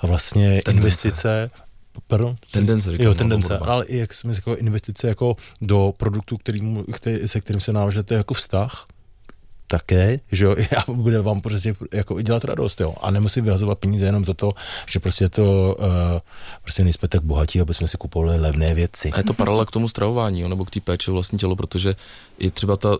vlastně 0.02 0.48
tendence. 0.48 0.70
investice. 0.70 1.48
Pardon? 2.06 2.36
Tendence, 2.50 2.90
říkám, 2.90 3.06
jo, 3.06 3.14
tendence, 3.14 3.58
ale 3.58 3.86
i 3.86 3.96
jak 3.96 4.14
jsme 4.14 4.34
říkali, 4.34 4.56
investice 4.56 5.08
jako 5.08 5.36
do 5.60 5.94
produktu, 5.96 6.36
který, 6.36 6.60
který, 6.92 7.28
se 7.28 7.40
kterým 7.40 7.60
se 7.60 7.72
návažete 7.72 8.14
jako 8.14 8.34
vztah, 8.34 8.86
také, 9.66 10.20
že 10.32 10.44
jo, 10.44 10.56
a 10.76 10.92
bude 10.92 11.20
vám 11.20 11.40
prostě 11.40 11.74
jako 11.92 12.20
dělat 12.20 12.44
radost, 12.44 12.80
jo. 12.80 12.94
A 13.00 13.10
nemusí 13.10 13.40
vyhazovat 13.40 13.78
peníze 13.78 14.06
jenom 14.06 14.24
za 14.24 14.34
to, 14.34 14.52
že 14.86 15.00
prostě 15.00 15.28
to, 15.28 15.76
uh, 15.78 15.86
prostě 16.62 16.84
nejsme 16.84 17.08
tak 17.08 17.22
bohatí, 17.22 17.60
aby 17.60 17.74
jsme 17.74 17.88
si 17.88 17.96
kupovali 17.96 18.40
levné 18.40 18.74
věci. 18.74 19.10
A 19.12 19.18
je 19.18 19.24
to 19.24 19.34
paralela 19.34 19.64
k 19.64 19.70
tomu 19.70 19.88
stravování, 19.88 20.40
jo, 20.40 20.48
nebo 20.48 20.64
k 20.64 20.70
té 20.70 20.80
péči 20.80 21.10
vlastní 21.10 21.38
tělo, 21.38 21.56
protože 21.56 21.96
i 22.38 22.50
třeba 22.50 22.76
ta 22.76 22.98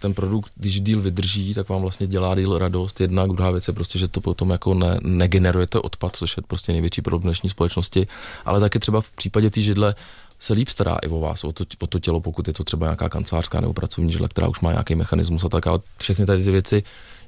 ten 0.00 0.14
produkt, 0.14 0.52
když 0.56 0.80
díl 0.80 1.00
vydrží, 1.00 1.54
tak 1.54 1.68
vám 1.68 1.82
vlastně 1.82 2.06
dělá 2.06 2.34
díl 2.34 2.58
radost. 2.58 3.00
Jedna, 3.00 3.26
druhá 3.26 3.50
věc 3.50 3.68
je 3.68 3.74
prostě, 3.74 3.98
že 3.98 4.08
to 4.08 4.20
potom 4.20 4.50
jako 4.50 4.74
ne, 4.74 4.98
negenerujete 5.02 5.78
odpad, 5.78 6.16
což 6.16 6.36
je 6.36 6.42
prostě 6.46 6.72
největší 6.72 7.02
problém 7.02 7.22
dnešní 7.22 7.50
společnosti, 7.50 8.06
ale 8.44 8.60
taky 8.60 8.78
třeba 8.78 9.00
v 9.00 9.10
případě 9.10 9.50
té 9.50 9.60
židle 9.60 9.94
se 10.38 10.52
líp 10.52 10.68
stará 10.68 10.96
i 11.02 11.08
o 11.08 11.20
vás, 11.20 11.44
o 11.44 11.52
to, 11.52 11.64
o 11.82 11.86
to 11.86 11.98
tělo, 11.98 12.20
pokud 12.20 12.48
je 12.48 12.54
to 12.54 12.64
třeba 12.64 12.86
nějaká 12.86 13.08
kancelářská 13.08 13.60
nebo 13.60 13.72
pracovní 13.72 14.12
židle, 14.12 14.28
která 14.28 14.48
už 14.48 14.60
má 14.60 14.70
nějaký 14.70 14.94
mechanismus 14.94 15.44
a 15.44 15.48
tak, 15.48 15.66
ale 15.66 15.78
všechny 15.98 16.26
tady 16.26 16.44
ty 16.44 16.50
věci 16.50 16.82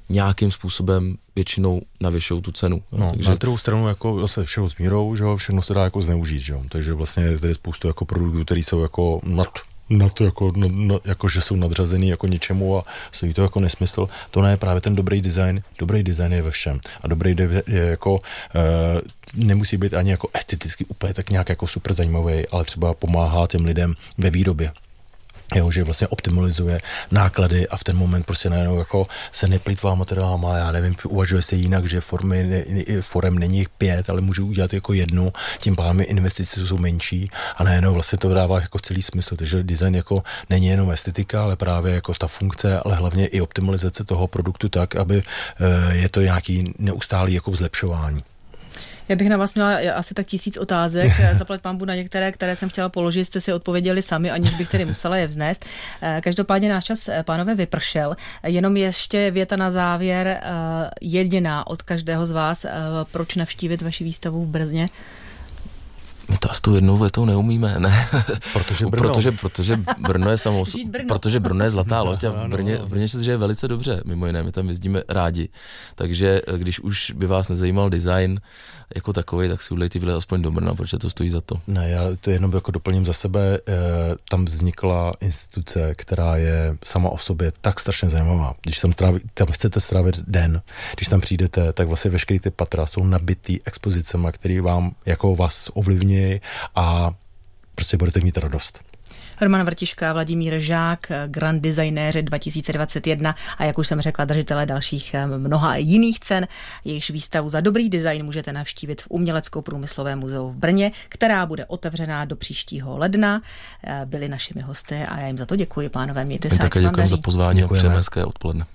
nějakým 0.09 0.51
způsobem 0.51 1.15
většinou 1.35 1.81
navyšují 2.01 2.41
tu 2.41 2.51
cenu. 2.51 2.83
No, 2.91 3.09
takže... 3.09 3.29
Na 3.29 3.35
druhou 3.35 3.57
stranu 3.57 3.87
jako 3.87 4.21
zase 4.21 4.43
všeho 4.43 4.69
s 4.69 4.77
mírou, 4.77 5.15
že 5.15 5.23
jo, 5.23 5.37
všechno 5.37 5.61
se 5.61 5.73
dá 5.73 5.83
jako 5.83 6.01
zneužít, 6.01 6.39
že 6.39 6.53
jo, 6.53 6.61
takže 6.69 6.93
vlastně 6.93 7.23
je 7.23 7.39
tady 7.39 7.55
spoustu 7.55 7.87
jako 7.87 8.05
produktů, 8.05 8.45
které 8.45 8.59
jsou 8.59 8.81
jako 8.81 9.21
nad 9.23 9.49
na 9.89 10.09
to, 10.09 10.25
jako, 10.25 10.51
na, 10.55 10.67
na, 10.71 10.99
jako, 11.05 11.29
že 11.29 11.41
jsou 11.41 11.55
nadřazený 11.55 12.09
jako 12.09 12.27
něčemu 12.27 12.77
a 12.77 12.83
stojí 13.11 13.33
to 13.33 13.41
jako 13.41 13.59
nesmysl. 13.59 14.09
To 14.31 14.41
ne, 14.41 14.57
právě 14.57 14.81
ten 14.81 14.95
dobrý 14.95 15.21
design, 15.21 15.61
dobrý 15.77 16.03
design 16.03 16.33
je 16.33 16.41
ve 16.41 16.51
všem. 16.51 16.79
A 17.01 17.07
dobrý 17.07 17.35
je, 17.39 17.63
je 17.67 17.81
jako, 17.85 18.19
e, 18.55 19.01
nemusí 19.45 19.77
být 19.77 19.93
ani 19.93 20.11
jako 20.11 20.27
esteticky 20.33 20.85
úplně 20.85 21.13
tak 21.13 21.29
nějak 21.29 21.49
jako 21.49 21.67
super 21.67 21.93
zajímavý, 21.93 22.47
ale 22.47 22.63
třeba 22.63 22.93
pomáhá 22.93 23.47
těm 23.47 23.65
lidem 23.65 23.95
ve 24.17 24.29
výrobě 24.29 24.71
jo, 25.55 25.71
že 25.71 25.83
vlastně 25.83 26.07
optimalizuje 26.07 26.79
náklady 27.11 27.67
a 27.67 27.77
v 27.77 27.83
ten 27.83 27.97
moment 27.97 28.25
prostě 28.25 28.49
najednou 28.49 28.79
jako 28.79 29.07
se 29.31 29.47
neplýtvá 29.47 29.95
materiálama, 29.95 30.57
já 30.57 30.71
nevím, 30.71 30.95
uvažuje 31.07 31.41
se 31.41 31.55
jinak, 31.55 31.85
že 31.85 32.01
formy, 32.01 32.65
forem 33.01 33.39
není 33.39 33.65
pět, 33.77 34.09
ale 34.09 34.21
můžu 34.21 34.45
udělat 34.45 34.73
jako 34.73 34.93
jednu, 34.93 35.33
tím 35.59 35.75
pádem 35.75 36.01
investice 36.07 36.67
jsou 36.67 36.77
menší 36.77 37.31
a 37.55 37.63
najednou 37.63 37.93
vlastně 37.93 38.17
to 38.17 38.33
dává 38.33 38.61
jako 38.61 38.79
celý 38.79 39.01
smysl, 39.01 39.35
takže 39.35 39.63
design 39.63 39.95
jako 39.95 40.23
není 40.49 40.67
jenom 40.67 40.91
estetika, 40.91 41.43
ale 41.43 41.55
právě 41.55 41.93
jako 41.93 42.13
ta 42.13 42.27
funkce, 42.27 42.79
ale 42.79 42.95
hlavně 42.95 43.27
i 43.27 43.41
optimalizace 43.41 44.03
toho 44.03 44.27
produktu 44.27 44.69
tak, 44.69 44.95
aby 44.95 45.23
eh, 45.23 45.95
je 45.95 46.09
to 46.09 46.21
nějaký 46.21 46.73
neustálý 46.77 47.33
jako 47.33 47.55
zlepšování. 47.55 48.23
Já 49.09 49.15
bych 49.15 49.29
na 49.29 49.37
vás 49.37 49.55
měla 49.55 49.77
asi 49.95 50.13
tak 50.13 50.25
tisíc 50.27 50.57
otázek. 50.57 51.11
Zaplať 51.33 51.61
pambu 51.61 51.85
na 51.85 51.95
některé, 51.95 52.31
které 52.31 52.55
jsem 52.55 52.69
chtěla 52.69 52.89
položit, 52.89 53.25
jste 53.25 53.41
si 53.41 53.53
odpověděli 53.53 54.01
sami, 54.01 54.31
aniž 54.31 54.51
bych 54.51 54.69
tedy 54.69 54.85
musela 54.85 55.17
je 55.17 55.27
vznést. 55.27 55.65
Eh, 56.01 56.21
každopádně 56.23 56.69
náš 56.69 56.83
čas, 56.83 57.09
eh, 57.09 57.23
pánové, 57.23 57.55
vypršel. 57.55 58.15
Jenom 58.43 58.77
ještě 58.77 59.31
věta 59.31 59.55
na 59.55 59.71
závěr, 59.71 60.27
eh, 60.27 60.41
jediná 61.01 61.67
od 61.67 61.81
každého 61.81 62.25
z 62.25 62.31
vás, 62.31 62.65
proč 63.11 63.35
navštívit 63.35 63.81
vaši 63.81 64.03
výstavu 64.03 64.45
v 64.45 64.47
Brzně? 64.47 64.89
My 66.29 66.37
to 66.37 66.53
s 66.53 66.61
tou 66.61 66.75
jednou 66.75 66.97
větou 66.97 67.25
neumíme, 67.25 67.75
ne. 67.79 68.07
Protože 68.53 68.85
Brno. 68.89 69.09
protože, 69.09 69.31
protože 69.31 69.79
Brno 69.97 70.31
je 70.31 70.37
samo, 70.37 70.63
Brno. 70.87 71.07
protože 71.07 71.39
Brno 71.39 71.63
je 71.63 71.71
zlatá 71.71 72.01
loď 72.09 72.23
a 72.23 72.29
v 72.31 72.47
Brně, 72.47 72.77
v 72.77 72.87
Brně 72.87 73.07
se 73.07 73.23
žije 73.23 73.37
velice 73.37 73.67
dobře, 73.67 74.01
mimo 74.05 74.27
jiné, 74.27 74.43
my 74.43 74.51
tam 74.51 74.69
jezdíme 74.69 75.03
rádi. 75.09 75.49
Takže 75.95 76.41
eh, 76.47 76.57
když 76.57 76.79
už 76.79 77.11
by 77.11 77.27
vás 77.27 77.49
nezajímal 77.49 77.89
design 77.89 78.39
jako 78.95 79.13
takový, 79.13 79.49
tak 79.49 79.61
si 79.61 79.73
udělejte 79.73 79.99
výlet 79.99 80.15
aspoň 80.15 80.41
do 80.41 80.51
Brna, 80.51 80.73
protože 80.73 80.97
to 80.97 81.09
stojí 81.09 81.29
za 81.29 81.41
to. 81.41 81.61
Ne, 81.67 81.89
já 81.89 82.01
to 82.21 82.31
jenom 82.31 82.53
jako 82.53 82.71
doplním 82.71 83.05
za 83.05 83.13
sebe. 83.13 83.55
E, 83.55 83.59
tam 84.29 84.45
vznikla 84.45 85.13
instituce, 85.21 85.95
která 85.95 86.37
je 86.37 86.77
sama 86.83 87.09
o 87.09 87.17
sobě 87.17 87.51
tak 87.61 87.79
strašně 87.79 88.09
zajímavá. 88.09 88.55
Když 88.61 88.79
tam, 88.79 88.91
tráví, 88.91 89.19
tam 89.33 89.47
chcete 89.47 89.79
strávit 89.79 90.19
den, 90.27 90.61
když 90.95 91.07
tam 91.07 91.21
přijdete, 91.21 91.73
tak 91.73 91.87
vlastně 91.87 92.11
veškeré 92.11 92.39
ty 92.39 92.49
patra 92.49 92.85
jsou 92.85 93.03
nabitý 93.03 93.59
expozicemi, 93.65 94.27
které 94.31 94.61
vám 94.61 94.91
jako 95.05 95.35
vás 95.35 95.71
ovlivní 95.73 96.18
a 96.75 97.11
prostě 97.75 97.97
budete 97.97 98.19
mít 98.19 98.37
radost. 98.37 98.89
Roman 99.41 99.65
Vrtiška, 99.65 100.13
Vladimír 100.13 100.59
Žák, 100.59 101.11
Grand 101.27 101.61
Designéři 101.61 102.23
2021 102.23 103.35
a 103.57 103.63
jak 103.63 103.77
už 103.77 103.87
jsem 103.87 104.01
řekla, 104.01 104.25
držitelé 104.25 104.65
dalších 104.65 105.13
eh, 105.13 105.27
mnoha 105.27 105.75
jiných 105.75 106.19
cen. 106.19 106.47
Jejichž 106.85 107.09
výstavu 107.09 107.49
za 107.49 107.61
dobrý 107.61 107.89
design 107.89 108.25
můžete 108.25 108.53
navštívit 108.53 109.01
v 109.01 109.07
Umělecko-průmyslovém 109.09 110.19
muzeu 110.19 110.49
v 110.49 110.55
Brně, 110.55 110.91
která 111.09 111.45
bude 111.45 111.65
otevřená 111.65 112.25
do 112.25 112.35
příštího 112.35 112.97
ledna. 112.97 113.41
Eh, 113.83 114.01
byli 114.05 114.29
našimi 114.29 114.61
hosty 114.61 114.95
a 114.95 115.19
já 115.19 115.27
jim 115.27 115.37
za 115.37 115.45
to 115.45 115.55
děkuji, 115.55 115.89
pánové. 115.89 116.25
Mějte 116.25 116.49
se. 116.49 116.57
Také 116.57 116.81
děkujeme 116.81 117.07
za 117.09 117.17
pozvání 117.17 117.63
a 117.63 117.67
přejeme 117.67 117.95
hezké 117.95 118.25
odpoledne. 118.25 118.65